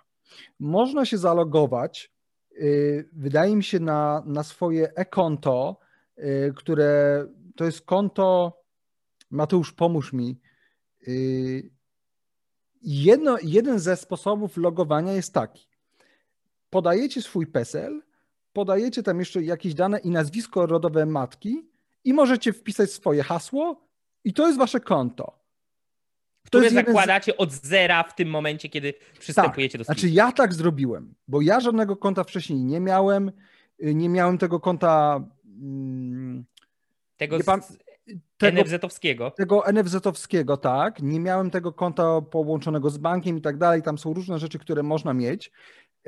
Można 0.60 1.06
się 1.06 1.18
zalogować, 1.18 2.12
y, 2.52 3.10
wydaje 3.14 3.56
mi 3.56 3.64
się, 3.64 3.80
na, 3.80 4.24
na 4.26 4.44
swoje 4.44 4.92
e-konto, 4.96 5.80
które 6.56 7.26
to 7.56 7.66
jest 7.66 7.82
konto, 7.82 8.60
Mateusz, 9.32 9.74
pomóż 9.74 10.14
mi. 10.14 10.40
Jedno, 12.82 13.38
jeden 13.44 13.80
ze 13.80 13.96
sposobów 13.96 14.58
logowania 14.58 15.14
jest 15.14 15.34
taki. 15.34 15.68
Podajecie 16.70 17.22
swój 17.22 17.48
PESEL, 17.48 18.02
podajecie 18.54 19.04
tam 19.04 19.20
jeszcze 19.20 19.44
jakieś 19.44 19.74
dane 19.74 20.00
i 20.00 20.10
nazwisko 20.10 20.66
rodowe 20.66 21.06
matki 21.06 21.70
i 22.04 22.14
możecie 22.14 22.54
wpisać 22.54 22.92
swoje 22.92 23.24
hasło 23.24 23.88
i 24.24 24.34
to 24.34 24.48
jest 24.48 24.60
wasze 24.60 24.80
konto. 24.80 25.40
Które 26.46 26.70
zakładacie 26.70 27.32
z... 27.32 27.36
od 27.38 27.52
zera 27.52 28.04
w 28.04 28.16
tym 28.16 28.30
momencie, 28.30 28.70
kiedy 28.70 28.94
przystępujecie 29.20 29.78
tak. 29.78 29.80
do 29.80 29.84
spisu. 29.84 30.00
Znaczy 30.00 30.16
ja 30.16 30.32
tak 30.32 30.54
zrobiłem, 30.54 31.16
bo 31.28 31.42
ja 31.42 31.60
żadnego 31.60 31.96
konta 31.98 32.24
wcześniej 32.24 32.64
nie 32.64 32.80
miałem, 32.80 33.32
y, 33.84 33.96
nie 33.96 34.10
miałem 34.10 34.38
tego 34.38 34.60
konta 34.60 35.24
hmm, 35.60 36.46
tego 37.18 37.40
pan... 37.46 37.62
tego, 38.38 38.62
NFZ-owskiego. 38.62 39.32
Tego 39.32 39.64
NFZ-owskiego, 39.74 40.58
tak. 40.58 41.02
Nie 41.02 41.20
miałem 41.20 41.52
tego 41.52 41.74
konta 41.74 42.22
połączonego 42.22 42.90
z 42.90 42.98
bankiem 42.98 43.38
i 43.38 43.42
tak 43.42 43.58
dalej. 43.58 43.82
Tam 43.82 43.98
są 43.98 44.14
różne 44.14 44.40
rzeczy, 44.40 44.60
które 44.60 44.84
można 44.84 45.14
mieć. 45.14 45.52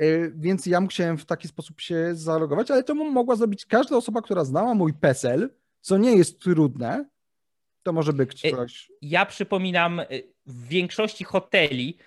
Y, 0.00 0.32
więc 0.36 0.66
ja 0.66 0.80
musiałem 0.80 1.18
w 1.18 1.24
taki 1.24 1.48
sposób 1.48 1.80
się 1.80 2.10
zalogować, 2.12 2.70
ale 2.70 2.82
to 2.82 2.94
mogła 2.94 3.36
zrobić 3.36 3.66
każda 3.66 3.96
osoba, 3.96 4.22
która 4.22 4.44
znała 4.44 4.74
mój 4.74 4.94
PESEL, 4.94 5.50
co 5.80 5.98
nie 5.98 6.16
jest 6.16 6.40
trudne, 6.40 7.08
to 7.82 7.92
może 7.92 8.12
być 8.12 8.42
ktoś. 8.42 8.92
Ja 9.02 9.26
przypominam, 9.26 10.00
y, 10.00 10.04
w 10.46 10.68
większości 10.68 11.24
hoteli 11.24 11.98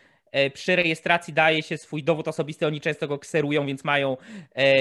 przy 0.53 0.75
rejestracji 0.75 1.33
daje 1.33 1.63
się 1.63 1.77
swój 1.77 2.03
dowód 2.03 2.27
osobisty, 2.27 2.67
oni 2.67 2.81
często 2.81 3.07
go 3.07 3.19
kserują, 3.19 3.65
więc 3.65 3.83
mają 3.83 4.17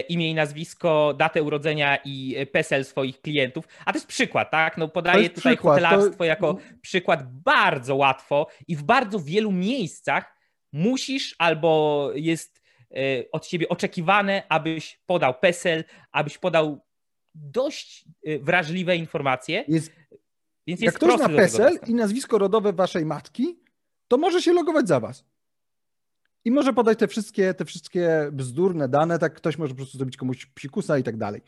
imię 0.09 0.31
i 0.31 0.35
nazwisko, 0.35 1.15
datę 1.19 1.43
urodzenia 1.43 1.99
i 2.05 2.37
PESEL 2.53 2.85
swoich 2.85 3.21
klientów. 3.21 3.69
A 3.85 3.93
to 3.93 3.97
jest 3.97 4.07
przykład, 4.07 4.51
tak? 4.51 4.79
No 4.79 4.89
podaję 4.89 5.31
tutaj 5.31 5.57
przykład. 5.57 5.75
hotelarstwo 5.75 6.19
to... 6.19 6.25
jako 6.25 6.57
przykład 6.81 7.33
bardzo 7.33 7.97
łatwo 7.97 8.47
i 8.69 8.77
w 8.77 8.83
bardzo 8.83 9.21
wielu 9.21 9.53
miejscach 9.53 10.35
musisz 10.73 11.35
albo 11.39 12.11
jest 12.15 12.65
E, 12.95 13.31
od 13.33 13.47
ciebie 13.47 13.69
oczekiwane, 13.69 14.43
abyś 14.49 15.01
podał 15.07 15.35
PESEL, 15.35 15.85
abyś 16.13 16.39
podał 16.39 16.85
dość 17.35 18.05
e, 18.25 18.39
wrażliwe 18.39 18.97
informacje. 18.97 19.65
Jest, 19.69 19.93
więc 20.67 20.81
jak 20.81 20.95
ktoś 20.95 21.21
ma 21.21 21.29
PESEL 21.29 21.79
i 21.87 21.95
nazwisko 21.95 22.39
rodowe 22.39 22.73
waszej 22.73 23.07
matki, 23.07 23.61
to 24.09 24.19
może 24.19 24.43
się 24.43 24.53
logować 24.53 24.89
za 24.89 25.01
was. 25.01 25.25
I 26.45 26.51
może 26.51 26.73
podać 26.73 26.99
te 26.99 27.09
wszystkie, 27.09 27.55
te 27.55 27.65
wszystkie 27.65 28.29
bzdurne 28.33 28.89
dane, 28.89 29.19
tak 29.19 29.35
ktoś 29.35 29.59
może 29.59 29.71
po 29.71 29.77
prostu 29.77 29.99
zrobić 29.99 30.17
komuś 30.17 30.47
psikusa 30.47 30.99
i 30.99 31.03
tak 31.03 31.17
dalej. 31.17 31.43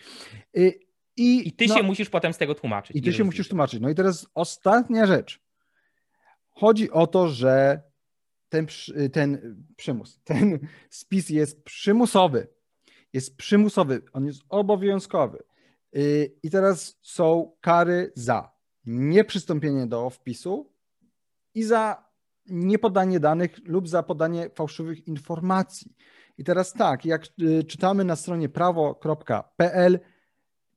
I, 0.55 0.87
i, 1.17 1.49
I 1.49 1.53
ty 1.53 1.67
no, 1.67 1.75
się 1.75 1.83
musisz 1.83 2.11
potem 2.11 2.33
z 2.33 2.39
tego 2.39 2.55
tłumaczyć. 2.55 2.97
I 2.97 3.03
ty 3.03 3.13
się 3.13 3.25
musisz 3.25 3.49
tłumaczyć. 3.49 3.81
No 3.81 3.89
i 3.89 3.95
teraz 3.95 4.27
ostatnia 4.35 5.07
rzecz. 5.07 5.41
Chodzi 6.51 6.91
o 6.91 7.07
to, 7.07 7.29
że 7.29 7.83
ten, 8.49 8.67
ten 9.13 9.57
przymus, 9.77 10.21
ten 10.25 10.59
spis 10.91 11.31
jest 11.31 11.65
przymusowy. 11.65 12.49
Jest 13.13 13.37
przymusowy, 13.37 14.03
on 14.13 14.27
jest 14.27 14.43
obowiązkowy. 14.49 15.43
Y, 15.97 16.37
I 16.43 16.51
teraz 16.51 16.99
są 17.03 17.53
kary 17.61 18.13
za 18.15 18.53
nieprzystąpienie 18.85 19.87
do 19.87 20.11
wpisu 20.11 20.73
i 21.55 21.65
za 21.65 22.06
niepodanie 22.49 23.21
danych 23.21 23.59
lub 23.65 23.89
za 23.89 24.03
podanie 24.03 24.51
fałszywych 24.55 25.09
informacji. 25.09 25.97
I 26.39 26.45
teraz 26.45 26.73
tak, 26.73 27.05
jak 27.05 27.27
y, 27.43 27.65
czytamy 27.65 28.05
na 28.05 28.17
stronie 28.17 28.49
prawo.pl, 28.49 29.99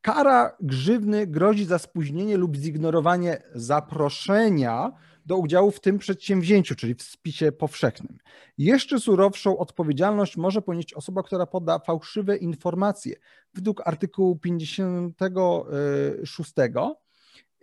kara 0.02 0.58
grzywny 0.62 1.28
grozi 1.28 1.66
za 1.66 1.80
spóźnienie 1.80 2.38
lub 2.38 2.56
zignorowanie 2.56 3.44
zaproszenia 3.56 4.92
do 5.26 5.38
udziału 5.38 5.72
w 5.72 5.80
tym 5.80 5.98
przedsięwzięciu, 5.98 6.76
czyli 6.76 6.96
w 6.96 7.04
spisie 7.04 7.52
powszechnym. 7.52 8.18
Jeszcze 8.58 9.00
surowszą 9.00 9.58
odpowiedzialność 9.58 10.38
może 10.38 10.62
ponieść 10.62 10.94
osoba, 10.94 11.24
która 11.24 11.46
poda 11.46 11.80
fałszywe 11.80 12.38
informacje. 12.38 13.16
Według 13.54 13.88
artykułu 13.88 14.36
56 14.36 16.54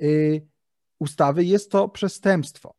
y, 0.01 0.47
ustawy 0.99 1.45
jest 1.45 1.71
to 1.71 1.89
przestępstwo. 1.89 2.75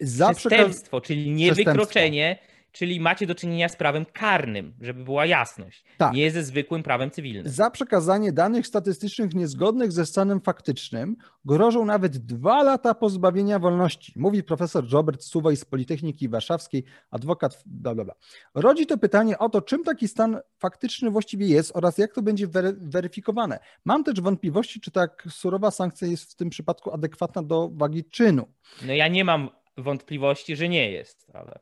Za 0.00 0.34
przestępstwo, 0.34 1.00
czyli 1.00 1.30
nie 1.30 1.52
wykroczenie, 1.52 2.38
czyli 2.72 3.00
macie 3.00 3.26
do 3.26 3.34
czynienia 3.34 3.68
z 3.68 3.76
prawem 3.76 4.06
karnym, 4.12 4.74
żeby 4.80 5.04
była 5.04 5.26
jasność, 5.26 5.84
tak. 5.98 6.12
nie 6.12 6.30
ze 6.30 6.42
zwykłym 6.42 6.82
prawem 6.82 7.10
cywilnym. 7.10 7.48
Za 7.48 7.70
przekazanie 7.70 8.32
danych 8.32 8.66
statystycznych 8.66 9.34
niezgodnych 9.34 9.92
ze 9.92 10.06
stanem 10.06 10.40
faktycznym 10.40 11.16
grożą 11.44 11.84
nawet 11.84 12.18
dwa 12.18 12.62
lata 12.62 12.94
pozbawienia 12.94 13.58
wolności, 13.58 14.12
mówi 14.16 14.42
profesor 14.42 14.90
Robert 14.90 15.22
Suwaj 15.22 15.56
z 15.56 15.64
Politechniki 15.64 16.28
Warszawskiej, 16.28 16.84
adwokat, 17.10 17.62
bla, 17.66 17.94
bla, 17.94 18.04
bla. 18.04 18.14
Rodzi 18.54 18.86
to 18.86 18.98
pytanie 18.98 19.38
o 19.38 19.48
to, 19.48 19.62
czym 19.62 19.84
taki 19.84 20.08
stan 20.08 20.40
faktyczny 20.58 21.10
właściwie 21.10 21.46
jest 21.46 21.76
oraz 21.76 21.98
jak 21.98 22.12
to 22.12 22.22
będzie 22.22 22.46
weryfikowane. 22.76 23.58
Mam 23.84 24.04
też 24.04 24.20
wątpliwości, 24.20 24.80
czy 24.80 24.90
tak 24.90 25.28
surowa 25.30 25.70
sankcja 25.70 26.08
jest 26.08 26.32
w 26.32 26.34
tym 26.34 26.50
przypadku 26.50 26.92
adekwatna 26.92 27.42
do 27.42 27.70
wagi 27.72 28.04
czynu. 28.04 28.48
No 28.86 28.92
ja 28.92 29.08
nie 29.08 29.24
mam 29.24 29.50
wątpliwości, 29.78 30.56
że 30.56 30.68
nie 30.68 30.90
jest, 30.90 31.26
ale... 31.34 31.58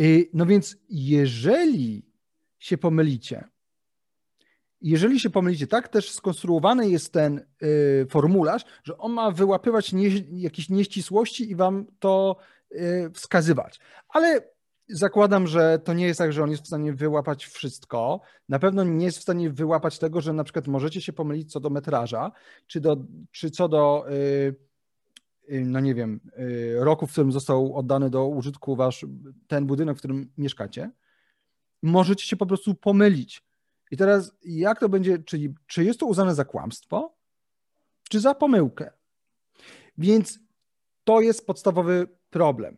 Y, 0.00 0.28
no 0.34 0.46
więc 0.46 0.76
jeżeli 0.88 2.06
się 2.58 2.78
pomylicie, 2.78 3.44
jeżeli 4.80 5.20
się 5.20 5.30
pomylicie, 5.30 5.66
tak 5.66 5.88
też 5.88 6.10
skonstruowany 6.10 6.88
jest 6.88 7.12
ten 7.12 7.46
y, 7.62 8.06
formularz, 8.10 8.64
że 8.84 8.98
on 8.98 9.12
ma 9.12 9.30
wyłapywać 9.30 9.92
nie, 9.92 10.08
jakieś 10.32 10.68
nieścisłości 10.68 11.50
i 11.50 11.56
wam 11.56 11.86
to 11.98 12.36
y, 12.72 13.10
wskazywać. 13.14 13.80
Ale 14.08 14.50
zakładam, 14.88 15.46
że 15.46 15.78
to 15.78 15.94
nie 15.94 16.06
jest 16.06 16.18
tak, 16.18 16.32
że 16.32 16.42
on 16.42 16.50
jest 16.50 16.62
w 16.62 16.66
stanie 16.66 16.92
wyłapać 16.92 17.46
wszystko. 17.46 18.20
Na 18.48 18.58
pewno 18.58 18.84
nie 18.84 19.04
jest 19.04 19.18
w 19.18 19.22
stanie 19.22 19.50
wyłapać 19.50 19.98
tego, 19.98 20.20
że 20.20 20.32
na 20.32 20.44
przykład 20.44 20.66
możecie 20.66 21.00
się 21.00 21.12
pomylić 21.12 21.52
co 21.52 21.60
do 21.60 21.70
metraża, 21.70 22.32
czy, 22.66 22.80
do, 22.80 22.96
czy 23.30 23.50
co 23.50 23.68
do, 23.68 24.04
yy, 24.08 24.56
no 25.50 25.80
nie 25.80 25.94
wiem, 25.94 26.20
yy, 26.38 26.84
roku, 26.84 27.06
w 27.06 27.12
którym 27.12 27.32
został 27.32 27.76
oddany 27.76 28.10
do 28.10 28.26
użytku 28.26 28.76
wasz 28.76 29.06
ten 29.48 29.66
budynek, 29.66 29.96
w 29.96 29.98
którym 29.98 30.32
mieszkacie. 30.38 30.90
Możecie 31.82 32.26
się 32.26 32.36
po 32.36 32.46
prostu 32.46 32.74
pomylić. 32.74 33.44
I 33.90 33.96
teraz 33.96 34.32
jak 34.44 34.80
to 34.80 34.88
będzie, 34.88 35.18
czyli 35.18 35.54
czy 35.66 35.84
jest 35.84 36.00
to 36.00 36.06
uznane 36.06 36.34
za 36.34 36.44
kłamstwo, 36.44 37.14
czy 38.08 38.20
za 38.20 38.34
pomyłkę? 38.34 38.90
Więc 39.98 40.38
to 41.04 41.20
jest 41.20 41.46
podstawowy 41.46 42.06
problem 42.30 42.76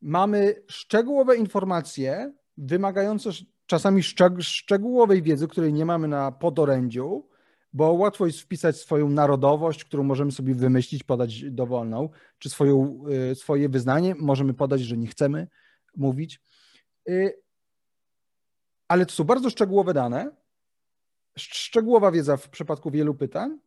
mamy 0.00 0.62
szczegółowe 0.68 1.36
informacje 1.36 2.32
wymagające 2.56 3.30
czasami 3.66 4.02
szczegółowej 4.40 5.22
wiedzy, 5.22 5.48
której 5.48 5.72
nie 5.72 5.84
mamy 5.84 6.08
na 6.08 6.32
podorędziu, 6.32 7.28
bo 7.72 7.92
łatwo 7.92 8.26
jest 8.26 8.40
wpisać 8.40 8.76
swoją 8.76 9.08
narodowość, 9.08 9.84
którą 9.84 10.02
możemy 10.02 10.32
sobie 10.32 10.54
wymyślić, 10.54 11.02
podać 11.02 11.50
dowolną, 11.50 12.08
czy 12.38 12.50
swoją, 12.50 13.04
y, 13.32 13.34
swoje 13.34 13.68
wyznanie, 13.68 14.14
możemy 14.18 14.54
podać, 14.54 14.80
że 14.80 14.96
nie 14.96 15.06
chcemy 15.06 15.48
mówić. 15.96 16.40
Y, 17.08 17.40
ale 18.88 19.06
to 19.06 19.12
są 19.12 19.24
bardzo 19.24 19.50
szczegółowe 19.50 19.94
dane, 19.94 20.30
szczegółowa 21.36 22.12
wiedza 22.12 22.36
w 22.36 22.48
przypadku 22.48 22.90
wielu 22.90 23.14
pytań 23.14 23.58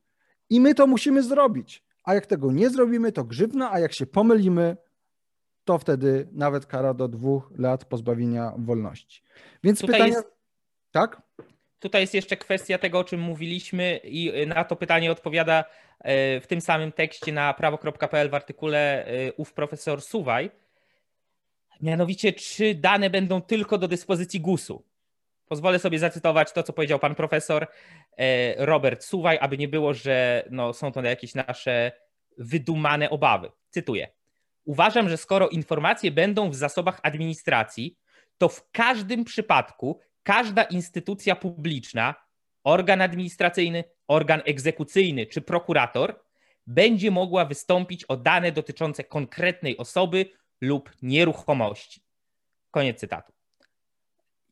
i 0.50 0.62
my 0.62 0.76
to 0.76 0.88
musimy 0.88 1.24
zrobić. 1.24 1.84
A 2.04 2.14
jak 2.14 2.26
tego 2.26 2.52
nie 2.52 2.70
zrobimy, 2.70 3.12
to 3.12 3.24
grzywna, 3.24 3.72
a 3.72 3.80
jak 3.80 3.94
się 3.94 4.06
pomylimy, 4.06 4.78
to 5.66 5.78
wtedy 5.78 6.30
nawet 6.32 6.66
kara 6.66 6.94
do 6.94 7.08
dwóch 7.08 7.52
lat 7.58 7.86
pozbawienia 7.86 8.54
wolności. 8.58 9.24
Więc 9.64 9.80
Tutaj 9.80 9.94
pytanie. 9.94 10.14
Jest... 10.14 10.28
Tak? 10.92 11.22
Tutaj 11.84 12.02
jest 12.02 12.14
jeszcze 12.14 12.38
kwestia 12.38 12.78
tego, 12.78 13.00
o 13.00 13.04
czym 13.04 13.20
mówiliśmy, 13.20 13.98
i 14.04 14.48
na 14.48 14.64
to 14.64 14.76
pytanie 14.76 15.12
odpowiada 15.12 15.66
e, 16.00 16.40
w 16.40 16.48
tym 16.48 16.62
samym 16.62 16.92
tekście 16.92 17.32
na 17.32 17.54
prawo.pl 17.54 18.30
w 18.30 18.34
artykule 18.34 19.06
e, 19.06 19.34
ów 19.34 19.54
profesor 19.54 20.02
Suwaj. 20.02 20.52
Mianowicie, 21.82 22.34
czy 22.34 22.76
dane 22.76 23.10
będą 23.10 23.42
tylko 23.42 23.78
do 23.78 23.88
dyspozycji 23.88 24.40
GUS-u? 24.40 24.84
Pozwolę 25.48 25.80
sobie 25.80 26.00
zacytować 26.00 26.52
to, 26.52 26.64
co 26.64 26.74
powiedział 26.74 27.00
pan 27.00 27.16
profesor 27.16 27.68
e, 28.18 28.66
Robert 28.66 29.04
Suwaj, 29.04 29.38
aby 29.42 29.58
nie 29.58 29.68
było, 29.68 29.94
że 29.94 30.48
no, 30.50 30.74
są 30.74 30.92
to 30.92 31.02
jakieś 31.02 31.36
nasze 31.36 31.92
wydumane 32.38 33.10
obawy. 33.10 33.52
Cytuję. 33.70 34.08
Uważam, 34.66 35.10
że 35.10 35.18
skoro 35.18 35.50
informacje 35.50 36.12
będą 36.12 36.50
w 36.50 36.56
zasobach 36.56 37.00
administracji, 37.04 37.98
to 38.38 38.50
w 38.50 38.72
każdym 38.72 39.24
przypadku 39.24 40.00
każda 40.24 40.64
instytucja 40.64 41.36
publiczna, 41.36 42.16
organ 42.64 43.02
administracyjny, 43.02 43.84
organ 44.08 44.42
egzekucyjny 44.46 45.26
czy 45.26 45.42
prokurator 45.42 46.20
będzie 46.68 47.12
mogła 47.12 47.46
wystąpić 47.46 48.06
o 48.06 48.18
dane 48.18 48.52
dotyczące 48.52 49.04
konkretnej 49.04 49.78
osoby 49.78 50.26
lub 50.62 50.92
nieruchomości. 51.02 52.02
Koniec 52.72 53.00
cytatu. 53.00 53.34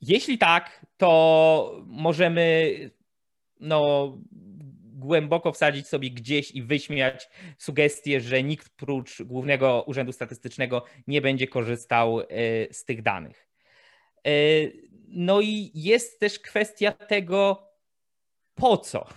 Jeśli 0.01 0.37
tak, 0.37 0.85
to 0.97 1.81
możemy 1.85 2.75
no, 3.59 4.17
głęboko 4.83 5.51
wsadzić 5.51 5.87
sobie 5.87 6.11
gdzieś 6.11 6.51
i 6.51 6.63
wyśmiać 6.63 7.29
sugestię, 7.57 8.21
że 8.21 8.43
nikt 8.43 8.69
prócz 8.69 9.21
Głównego 9.21 9.83
Urzędu 9.87 10.11
Statystycznego 10.11 10.85
nie 11.07 11.21
będzie 11.21 11.47
korzystał 11.47 12.19
e, 12.19 12.25
z 12.73 12.85
tych 12.85 13.01
danych. 13.01 13.47
E, 15.11 15.15
no 15.15 15.41
i 15.41 15.71
jest 15.75 16.19
też 16.19 16.39
kwestia 16.39 16.91
tego, 16.91 17.67
po 18.55 18.77
co. 18.77 19.07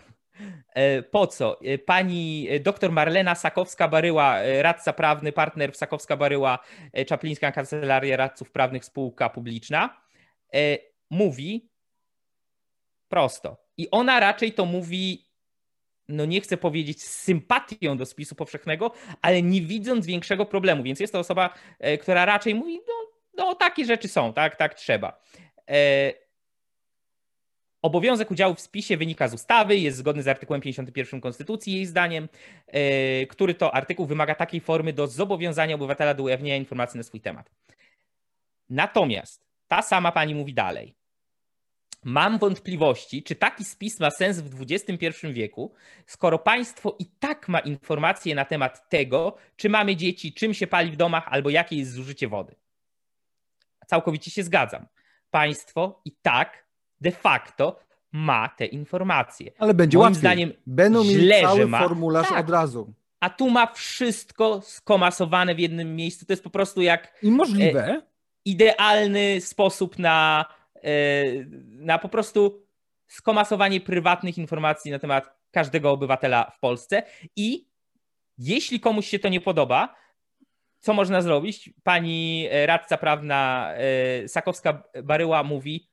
E, 0.75 1.03
po 1.03 1.27
co? 1.27 1.61
Pani 1.87 2.49
dr 2.61 2.93
Marlena 2.93 3.35
Sakowska-Baryła, 3.35 4.39
radca 4.63 4.93
prawny, 4.93 5.33
partner 5.33 5.73
w 5.73 5.77
Sakowska-Baryła, 5.77 6.59
Czaplińska 7.07 7.53
Kancelaria 7.53 8.17
Radców 8.17 8.51
Prawnych 8.51 8.85
Spółka 8.85 9.31
Publiczna, 9.31 10.01
mówi 11.11 11.71
prosto. 13.09 13.57
I 13.77 13.91
ona 13.91 14.21
raczej 14.21 14.53
to 14.53 14.67
mówi 14.67 15.35
no 16.09 16.25
nie 16.25 16.41
chcę 16.41 16.57
powiedzieć 16.57 17.03
z 17.03 17.23
sympatią 17.23 17.97
do 17.97 18.07
spisu 18.07 18.35
powszechnego, 18.35 18.93
ale 19.23 19.43
nie 19.43 19.61
widząc 19.61 20.07
większego 20.07 20.47
problemu. 20.47 20.83
Więc 20.83 21.01
jest 21.01 21.13
to 21.13 21.19
osoba, 21.19 21.55
e, 21.79 21.99
która 21.99 22.25
raczej 22.25 22.55
mówi, 22.55 22.81
no, 22.89 22.95
no 23.37 23.55
takie 23.55 23.85
rzeczy 23.85 24.09
są, 24.09 24.33
tak, 24.33 24.57
tak 24.57 24.75
trzeba. 24.75 25.21
E, 25.71 26.13
obowiązek 27.83 28.31
udziału 28.31 28.55
w 28.55 28.61
spisie 28.61 28.97
wynika 28.97 29.29
z 29.29 29.35
ustawy, 29.35 29.77
jest 29.77 29.99
zgodny 29.99 30.23
z 30.23 30.29
artykułem 30.29 30.61
51 30.61 31.21
Konstytucji, 31.21 31.73
jej 31.73 31.87
zdaniem, 31.87 32.29
e, 32.67 33.27
który 33.27 33.55
to 33.55 33.75
artykuł 33.75 34.07
wymaga 34.07 34.35
takiej 34.35 34.61
formy 34.61 34.93
do 34.93 35.07
zobowiązania 35.07 35.75
obywatela 35.75 36.15
do 36.15 36.23
ujawnienia 36.23 36.57
informacji 36.57 36.99
na 36.99 37.05
swój 37.05 37.21
temat. 37.21 37.51
Natomiast 38.71 39.45
ta 39.69 39.83
sama 39.83 40.13
pani 40.13 40.35
mówi 40.35 40.55
dalej. 40.55 40.95
Mam 42.05 42.39
wątpliwości, 42.39 43.23
czy 43.23 43.35
taki 43.35 43.65
spis 43.65 44.01
ma 44.01 44.11
sens 44.11 44.41
w 44.41 44.63
XXI 44.63 45.33
wieku, 45.33 45.75
skoro 46.07 46.39
państwo 46.39 46.97
i 46.99 47.07
tak 47.07 47.49
ma 47.49 47.59
informacje 47.59 48.35
na 48.35 48.45
temat 48.45 48.89
tego, 48.89 49.37
czy 49.57 49.69
mamy 49.69 49.97
dzieci, 49.97 50.33
czym 50.33 50.55
się 50.55 50.67
pali 50.67 50.91
w 50.91 50.97
domach 50.97 51.29
albo 51.29 51.51
jakie 51.51 51.77
jest 51.77 51.93
zużycie 51.93 52.29
wody. 52.29 52.55
Całkowicie 53.87 54.31
się 54.31 54.43
zgadzam. 54.43 54.87
Państwo 55.35 56.01
i 56.05 56.13
tak 56.23 56.65
de 57.01 57.11
facto 57.11 57.81
ma 58.13 58.49
te 58.49 58.67
informacje. 58.67 59.51
Ale 59.59 59.75
będzie 59.75 59.99
Moim 59.99 60.05
łatwiej. 60.05 60.21
zdaniem 60.21 60.53
Będą 60.67 61.05
źle, 61.05 61.41
cały 61.41 61.61
że 61.61 61.67
ma. 61.67 61.83
formularz 61.83 62.29
tak. 62.29 62.45
od 62.45 62.51
razu. 62.51 62.93
A 63.21 63.31
tu 63.31 63.51
ma 63.51 63.67
wszystko 63.67 64.61
skomasowane 64.61 65.55
w 65.55 65.59
jednym 65.59 65.97
miejscu. 65.97 66.27
To 66.27 66.33
jest 66.33 66.45
po 66.45 66.51
prostu 66.51 66.83
jak. 66.83 67.19
I 67.23 67.31
możliwe. 67.31 67.89
E, 67.89 68.03
idealny 68.45 69.41
sposób 69.41 69.99
na 69.99 70.45
E, 70.85 71.25
na 71.71 71.99
po 71.99 72.09
prostu 72.09 72.67
skomasowanie 73.07 73.81
prywatnych 73.81 74.39
informacji 74.39 74.91
na 74.91 74.99
temat 74.99 75.31
każdego 75.51 75.91
obywatela 75.91 76.51
w 76.51 76.59
Polsce. 76.61 77.03
I 77.37 77.69
jeśli 78.39 78.81
komuś 78.81 79.07
się 79.09 79.19
to 79.19 79.29
nie 79.29 79.41
podoba, 79.41 79.95
co 80.85 80.95
można 80.95 81.23
zrobić? 81.23 81.71
Pani 81.83 82.49
e, 82.51 82.67
radca 82.67 82.99
prawna 82.99 83.71
e, 83.75 84.25
Sakowska-Baryła 84.25 85.45
mówi, 85.45 85.89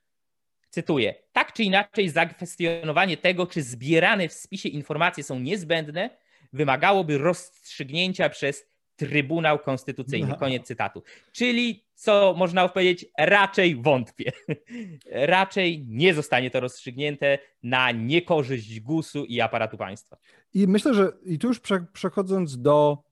cytuję, 0.69 1.15
tak 1.31 1.53
czy 1.53 1.63
inaczej 1.63 2.09
zakwestionowanie 2.09 3.17
tego, 3.17 3.47
czy 3.47 3.63
zbierane 3.63 4.27
w 4.27 4.33
spisie 4.33 4.69
informacje 4.69 5.23
są 5.23 5.39
niezbędne, 5.39 6.09
wymagałoby 6.53 7.17
rozstrzygnięcia 7.17 8.29
przez 8.29 8.65
Trybunał 8.95 9.59
Konstytucyjny. 9.59 10.27
No. 10.27 10.35
Koniec 10.35 10.67
cytatu. 10.67 11.03
Czyli, 11.31 11.85
co 11.95 12.33
można 12.37 12.69
powiedzieć, 12.69 13.05
raczej 13.17 13.75
wątpię. 13.75 14.31
raczej 15.35 15.85
nie 15.87 16.13
zostanie 16.13 16.51
to 16.51 16.59
rozstrzygnięte 16.59 17.39
na 17.63 17.91
niekorzyść 17.91 18.79
GUS-u 18.79 19.25
i 19.25 19.41
aparatu 19.41 19.77
państwa. 19.77 20.17
I 20.53 20.67
myślę, 20.67 20.93
że 20.93 21.11
i 21.25 21.39
tu 21.39 21.47
już 21.47 21.61
przechodząc 21.93 22.61
do 22.61 23.03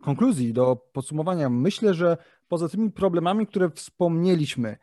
konkluzji, 0.00 0.52
do 0.52 0.76
podsumowania, 0.92 1.50
myślę, 1.50 1.94
że 1.94 2.16
poza 2.48 2.68
tymi 2.68 2.90
problemami, 2.90 3.46
które 3.46 3.70
wspomnieliśmy, 3.70 4.76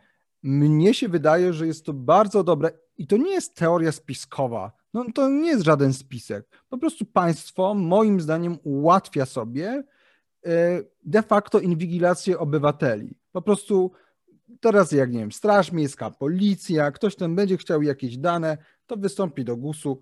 mnie 0.43 0.93
się 0.93 1.09
wydaje, 1.09 1.53
że 1.53 1.67
jest 1.67 1.85
to 1.85 1.93
bardzo 1.93 2.43
dobre 2.43 2.71
i 2.97 3.07
to 3.07 3.17
nie 3.17 3.31
jest 3.31 3.55
teoria 3.55 3.91
spiskowa. 3.91 4.71
No 4.93 5.05
to 5.15 5.29
nie 5.29 5.49
jest 5.49 5.63
żaden 5.63 5.93
spisek. 5.93 6.47
Po 6.69 6.77
prostu 6.77 7.05
państwo, 7.05 7.73
moim 7.73 8.21
zdaniem, 8.21 8.57
ułatwia 8.63 9.25
sobie 9.25 9.83
E, 10.45 10.83
de 11.03 11.21
facto 11.21 11.59
inwigilację 11.59 12.39
obywateli. 12.39 13.17
Po 13.31 13.41
prostu 13.41 13.91
teraz 14.59 14.91
jak 14.91 15.11
nie 15.11 15.19
wiem, 15.19 15.31
Straż 15.31 15.71
Miejska, 15.71 16.11
Policja, 16.11 16.91
ktoś 16.91 17.15
tam 17.15 17.35
będzie 17.35 17.57
chciał 17.57 17.81
jakieś 17.81 18.17
dane, 18.17 18.57
to 18.87 18.97
wystąpi 18.97 19.45
do 19.45 19.57
GUS-u. 19.57 20.01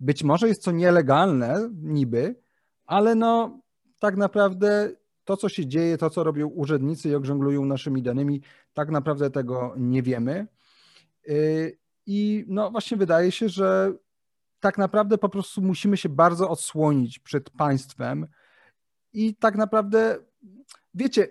Być 0.00 0.24
może 0.24 0.48
jest 0.48 0.64
to 0.64 0.70
nielegalne 0.70 1.70
niby, 1.82 2.34
ale 2.90 3.14
no 3.14 3.60
tak 3.98 4.16
naprawdę 4.16 4.90
to, 5.24 5.36
co 5.36 5.48
się 5.48 5.66
dzieje, 5.66 5.98
to, 5.98 6.10
co 6.10 6.24
robią 6.24 6.46
urzędnicy 6.46 7.08
i 7.08 7.14
oglądlują 7.14 7.64
naszymi 7.64 8.02
danymi, 8.02 8.42
tak 8.74 8.90
naprawdę 8.90 9.30
tego 9.30 9.74
nie 9.76 10.02
wiemy. 10.02 10.46
E, 11.28 11.32
I 12.06 12.44
no 12.48 12.70
właśnie 12.70 12.96
wydaje 12.96 13.32
się, 13.32 13.48
że 13.48 13.92
tak 14.60 14.78
naprawdę 14.78 15.18
po 15.18 15.28
prostu 15.28 15.62
musimy 15.62 15.96
się 15.96 16.08
bardzo 16.08 16.50
odsłonić 16.50 17.18
przed 17.18 17.50
państwem, 17.50 18.26
i 19.12 19.34
tak 19.34 19.56
naprawdę, 19.56 20.18
wiecie, 20.94 21.28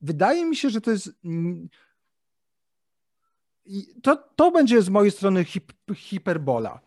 wydaje 0.00 0.44
mi 0.44 0.56
się, 0.56 0.70
że 0.70 0.80
to 0.80 0.90
jest. 0.90 1.10
To, 4.02 4.16
to 4.36 4.50
będzie 4.50 4.82
z 4.82 4.88
mojej 4.88 5.10
strony 5.10 5.44
hip, 5.44 5.72
hiperbola, 5.94 6.80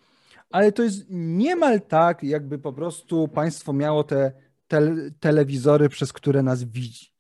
ale 0.56 0.72
to 0.72 0.84
jest 0.84 1.06
niemal 1.10 1.82
tak, 1.82 2.24
jakby 2.24 2.60
po 2.60 2.74
prostu 2.74 3.28
państwo 3.28 3.74
miało 3.74 4.04
te, 4.04 4.32
te 4.68 4.82
telewizory, 5.20 5.89
przez 5.89 6.13
które 6.13 6.44
nas 6.44 6.63
widzi. 6.63 7.13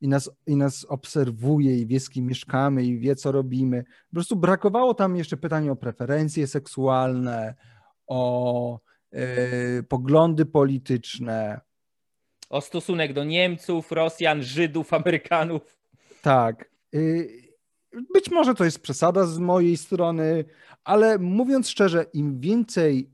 i 0.00 0.08
nas, 0.08 0.30
i 0.46 0.56
nas 0.56 0.84
obserwuje 0.84 1.78
i 1.78 1.86
wie, 1.86 2.00
z 2.00 2.10
kim 2.10 2.26
mieszkamy 2.26 2.84
i 2.84 2.98
wie, 2.98 3.16
co 3.16 3.32
robimy. 3.32 3.84
Po 3.84 4.14
prostu 4.14 4.36
brakowało 4.36 4.94
tam 4.94 5.16
jeszcze 5.16 5.36
pytań 5.36 5.68
o 5.68 5.76
preferencje 5.76 6.46
seksualne, 6.46 7.54
o 8.06 8.80
yy, 9.12 9.82
poglądy 9.88 10.46
polityczne. 10.46 11.60
O 12.50 12.60
stosunek 12.60 13.12
do 13.12 13.24
Niemców, 13.24 13.92
Rosjan, 13.92 14.42
Żydów, 14.42 14.92
Amerykanów. 14.92 15.78
Tak. 16.22 16.70
Yy, 16.92 17.45
być 18.14 18.30
może 18.30 18.54
to 18.54 18.64
jest 18.64 18.78
przesada 18.78 19.26
z 19.26 19.38
mojej 19.38 19.76
strony, 19.76 20.44
ale 20.84 21.18
mówiąc 21.18 21.68
szczerze, 21.68 22.06
im 22.12 22.40
więcej 22.40 23.10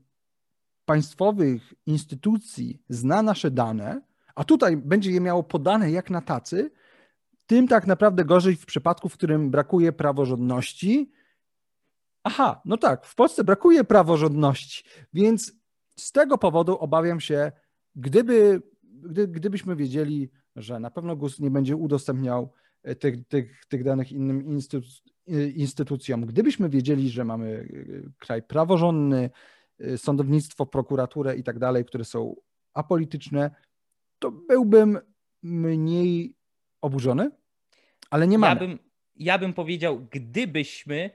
państwowych 0.85 1.73
instytucji 1.85 2.81
zna 2.89 3.21
nasze 3.21 3.51
dane, 3.51 4.01
a 4.35 4.43
tutaj 4.43 4.77
będzie 4.77 5.11
je 5.11 5.21
miało 5.21 5.43
podane 5.43 5.91
jak 5.91 6.09
na 6.09 6.21
tacy, 6.21 6.71
tym 7.45 7.67
tak 7.67 7.87
naprawdę 7.87 8.25
gorzej 8.25 8.55
w 8.55 8.65
przypadku, 8.65 9.09
w 9.09 9.13
którym 9.13 9.51
brakuje 9.51 9.91
praworządności. 9.91 11.11
Aha, 12.23 12.61
no 12.65 12.77
tak, 12.77 13.05
w 13.05 13.15
Polsce 13.15 13.43
brakuje 13.43 13.83
praworządności, 13.83 14.83
więc 15.13 15.53
z 15.95 16.11
tego 16.11 16.37
powodu 16.37 16.77
obawiam 16.77 17.19
się, 17.19 17.51
gdyby, 17.95 18.61
gdy, 18.83 19.27
gdybyśmy 19.27 19.75
wiedzieli, 19.75 20.29
że 20.55 20.79
na 20.79 20.91
pewno 20.91 21.15
GUS 21.15 21.39
nie 21.39 21.51
będzie 21.51 21.75
udostępniał 21.75 22.53
tych, 22.99 23.27
tych, 23.27 23.65
tych 23.65 23.83
danych 23.83 24.11
innym 24.11 24.45
instytu, 24.45 24.87
e, 25.27 25.49
instytucjom, 25.49 26.25
gdybyśmy 26.25 26.69
wiedzieli, 26.69 27.09
że 27.09 27.25
mamy 27.25 27.67
e, 28.05 28.09
kraj 28.19 28.43
praworządny, 28.43 29.29
sądownictwo, 29.97 30.65
prokuraturę 30.65 31.35
i 31.35 31.43
tak 31.43 31.59
dalej, 31.59 31.85
które 31.85 32.05
są 32.05 32.35
apolityczne, 32.73 33.51
to 34.19 34.31
byłbym 34.31 34.99
mniej 35.43 36.35
oburzony, 36.81 37.31
ale 38.09 38.27
nie 38.27 38.37
mamy. 38.37 38.61
Ja 38.61 38.67
bym, 38.67 38.79
ja 39.15 39.37
bym 39.37 39.53
powiedział, 39.53 40.07
gdybyśmy 40.11 41.09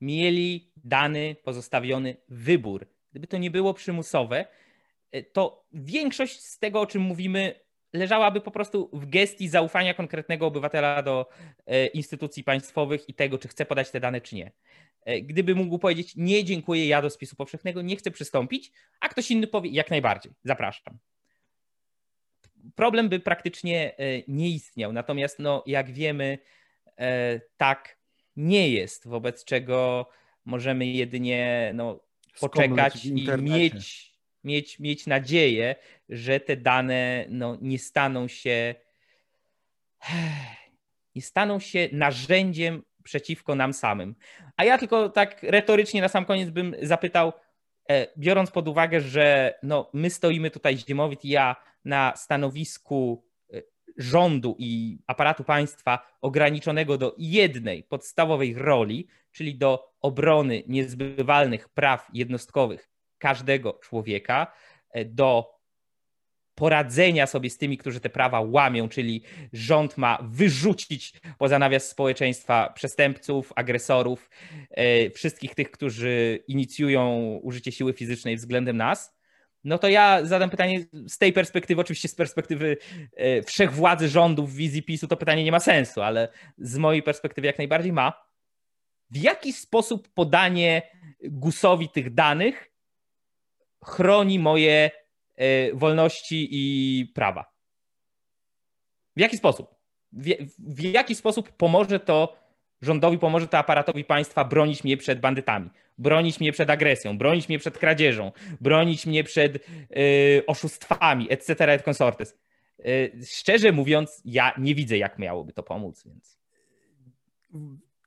mieli 0.00 0.72
dany 0.76 1.36
pozostawiony 1.44 2.16
wybór, 2.28 2.86
gdyby 3.10 3.26
to 3.26 3.38
nie 3.38 3.50
było 3.50 3.74
przymusowe, 3.74 4.46
to 5.32 5.64
większość 5.72 6.40
z 6.40 6.58
tego, 6.58 6.80
o 6.80 6.86
czym 6.86 7.02
mówimy, 7.02 7.54
leżałaby 7.94 8.40
po 8.40 8.50
prostu 8.50 8.90
w 8.92 9.06
gestii 9.06 9.48
zaufania 9.48 9.94
konkretnego 9.94 10.46
obywatela 10.46 11.02
do 11.02 11.28
e, 11.66 11.86
instytucji 11.86 12.44
państwowych 12.44 13.08
i 13.08 13.14
tego, 13.14 13.38
czy 13.38 13.48
chce 13.48 13.66
podać 13.66 13.90
te 13.90 14.00
dane, 14.00 14.20
czy 14.20 14.36
nie. 14.36 14.52
E, 15.04 15.20
gdyby 15.20 15.54
mógł 15.54 15.78
powiedzieć, 15.78 16.16
nie 16.16 16.44
dziękuję, 16.44 16.86
ja 16.86 17.02
do 17.02 17.10
spisu 17.10 17.36
powszechnego 17.36 17.82
nie 17.82 17.96
chcę 17.96 18.10
przystąpić, 18.10 18.72
a 19.00 19.08
ktoś 19.08 19.30
inny 19.30 19.46
powie, 19.46 19.70
jak 19.70 19.90
najbardziej, 19.90 20.32
zapraszam 20.44 20.98
problem 22.74 23.08
by 23.08 23.20
praktycznie 23.20 23.96
e, 23.98 24.22
nie 24.28 24.50
istniał. 24.50 24.92
Natomiast, 24.92 25.38
no, 25.38 25.62
jak 25.66 25.90
wiemy, 25.90 26.38
tak 27.56 27.98
nie 28.36 28.68
jest, 28.68 29.08
wobec 29.08 29.44
czego 29.44 30.08
możemy 30.44 30.86
jedynie 30.86 31.72
no, 31.74 32.00
poczekać 32.40 33.04
i 33.04 33.28
mieć, 33.38 34.13
mieć, 34.44 34.78
mieć 34.78 35.06
nadzieję, 35.06 35.76
że 36.08 36.40
te 36.40 36.56
dane 36.56 37.26
no, 37.28 37.58
nie 37.60 37.78
staną 37.78 38.28
się 38.28 38.74
nie 41.14 41.22
staną 41.22 41.60
się 41.60 41.88
narzędziem 41.92 42.82
przeciwko 43.02 43.54
nam 43.54 43.72
samym. 43.72 44.14
A 44.56 44.64
ja 44.64 44.78
tylko 44.78 45.08
tak 45.08 45.42
retorycznie 45.42 46.00
na 46.00 46.08
sam 46.08 46.24
koniec 46.24 46.50
bym 46.50 46.76
zapytał, 46.82 47.32
e, 47.90 48.06
biorąc 48.18 48.50
pod 48.50 48.68
uwagę, 48.68 49.00
że 49.00 49.54
no, 49.62 49.90
my 49.92 50.10
stoimy 50.10 50.50
tutaj, 50.50 50.78
Ziemowit 50.78 51.24
i 51.24 51.28
ja, 51.28 51.56
na 51.84 52.16
stanowisku 52.16 53.24
e, 53.52 53.62
rządu 53.96 54.56
i 54.58 54.98
aparatu 55.06 55.44
państwa 55.44 56.06
ograniczonego 56.20 56.98
do 56.98 57.14
jednej 57.18 57.82
podstawowej 57.82 58.54
roli, 58.54 59.08
czyli 59.32 59.58
do 59.58 59.92
obrony 60.00 60.62
niezbywalnych 60.66 61.68
praw 61.68 62.08
jednostkowych 62.12 62.93
każdego 63.24 63.72
człowieka, 63.72 64.52
e, 64.90 65.04
do 65.04 65.54
poradzenia 66.54 67.26
sobie 67.26 67.50
z 67.50 67.58
tymi, 67.58 67.78
którzy 67.78 68.00
te 68.00 68.10
prawa 68.10 68.40
łamią, 68.40 68.88
czyli 68.88 69.22
rząd 69.52 69.98
ma 69.98 70.18
wyrzucić 70.22 71.12
poza 71.38 71.58
nawias 71.58 71.88
społeczeństwa 71.88 72.72
przestępców, 72.74 73.52
agresorów, 73.56 74.30
e, 74.70 75.10
wszystkich 75.10 75.54
tych, 75.54 75.70
którzy 75.70 76.44
inicjują 76.48 77.18
użycie 77.42 77.72
siły 77.72 77.92
fizycznej 77.92 78.36
względem 78.36 78.76
nas 78.76 79.14
no 79.64 79.78
to 79.78 79.88
ja 79.88 80.24
zadam 80.24 80.50
pytanie 80.50 80.84
z 81.08 81.18
tej 81.18 81.32
perspektywy, 81.32 81.80
oczywiście 81.80 82.08
z 82.08 82.14
perspektywy 82.14 82.76
e, 83.16 83.42
wszechwładzy 83.42 84.08
rządów, 84.08 84.54
wizji 84.54 84.82
PiSu, 84.82 85.08
to 85.08 85.16
pytanie 85.16 85.44
nie 85.44 85.52
ma 85.52 85.60
sensu, 85.60 86.02
ale 86.02 86.28
z 86.58 86.78
mojej 86.78 87.02
perspektywy 87.02 87.46
jak 87.46 87.58
najbardziej 87.58 87.92
ma. 87.92 88.12
W 89.10 89.16
jaki 89.16 89.52
sposób 89.52 90.08
podanie 90.14 90.82
Gusowi 91.22 91.88
tych 91.88 92.14
danych 92.14 92.73
chroni 93.84 94.38
moje 94.38 94.90
e, 95.36 95.74
wolności 95.74 96.48
i 96.50 97.06
prawa? 97.14 97.54
W 99.16 99.20
jaki 99.20 99.36
sposób? 99.36 99.74
W, 100.12 100.28
w 100.58 100.80
jaki 100.80 101.14
sposób 101.14 101.52
pomoże 101.52 102.00
to 102.00 102.36
rządowi, 102.82 103.18
pomoże 103.18 103.48
to 103.48 103.58
aparatowi 103.58 104.04
państwa 104.04 104.44
bronić 104.44 104.84
mnie 104.84 104.96
przed 104.96 105.20
bandytami? 105.20 105.70
bronić 105.98 106.40
mnie 106.40 106.52
przed 106.52 106.70
agresją, 106.70 107.18
bronić 107.18 107.48
mnie 107.48 107.58
przed 107.58 107.78
kradzieżą, 107.78 108.32
bronić 108.60 109.06
mnie 109.06 109.24
przed 109.24 109.56
y, 109.56 110.42
oszustwami, 110.46 111.32
etc., 111.32 111.72
et 111.72 111.82
consortes. 111.82 112.38
Y, 112.80 113.12
szczerze 113.26 113.72
mówiąc, 113.72 114.22
ja 114.24 114.54
nie 114.58 114.74
widzę, 114.74 114.98
jak 114.98 115.18
miałoby 115.18 115.52
to 115.52 115.62
pomóc, 115.62 116.04
więc... 116.06 116.38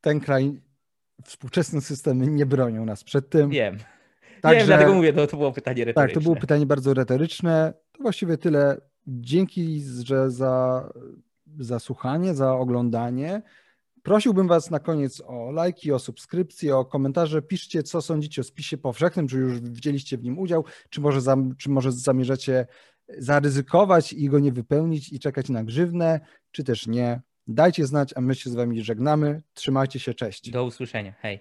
Ten 0.02 0.20
kraj, 0.20 0.62
współczesne 1.24 1.82
systemy 1.82 2.28
nie 2.28 2.46
bronią 2.46 2.86
nas 2.86 3.04
przed 3.04 3.30
tym. 3.30 3.50
Wiem. 3.50 3.78
Także, 4.50 4.60
Wiem, 4.60 4.68
dlatego 4.68 4.94
mówię, 4.94 5.14
to, 5.14 5.28
to 5.28 5.38
było 5.38 5.52
pytanie 5.52 5.86
retoryczne. 5.86 6.14
Tak, 6.14 6.14
to 6.14 6.22
było 6.22 6.36
pytanie 6.36 6.66
bardzo 6.66 6.94
retoryczne. 6.94 7.74
To 7.92 8.04
właściwie 8.04 8.38
tyle. 8.38 8.82
Dzięki, 9.08 9.84
że 10.04 10.32
za, 10.32 10.84
za 11.60 11.80
słuchanie, 11.80 12.36
za 12.36 12.54
oglądanie. 12.54 13.42
Prosiłbym 14.04 14.48
Was 14.48 14.72
na 14.72 14.80
koniec 14.80 15.22
o 15.26 15.52
lajki, 15.52 15.92
o 15.92 16.00
subskrypcje, 16.00 16.78
o 16.78 16.86
komentarze. 16.86 17.42
Piszcie, 17.42 17.84
co 17.84 18.02
sądzicie 18.02 18.42
o 18.42 18.44
spisie 18.44 18.78
powszechnym, 18.78 19.28
czy 19.28 19.38
już 19.38 19.60
wzięliście 19.60 20.18
w 20.18 20.24
nim 20.24 20.40
udział, 20.40 20.66
czy 20.90 21.02
może, 21.02 21.22
zam, 21.22 21.56
czy 21.56 21.70
może 21.70 21.92
zamierzacie 21.92 22.68
zaryzykować 23.18 24.14
i 24.14 24.30
go 24.30 24.40
nie 24.40 24.52
wypełnić 24.52 25.14
i 25.14 25.20
czekać 25.20 25.50
na 25.50 25.64
grzywnę, 25.64 26.20
czy 26.52 26.64
też 26.64 26.88
nie. 26.88 27.22
Dajcie 27.48 27.86
znać, 27.86 28.14
a 28.16 28.22
my 28.22 28.36
się 28.36 28.50
z 28.50 28.56
Wami 28.56 28.84
żegnamy. 28.84 29.42
Trzymajcie 29.54 30.00
się, 30.00 30.14
cześć. 30.14 30.52
Do 30.52 30.66
usłyszenia. 30.66 31.14
Hej. 31.20 31.40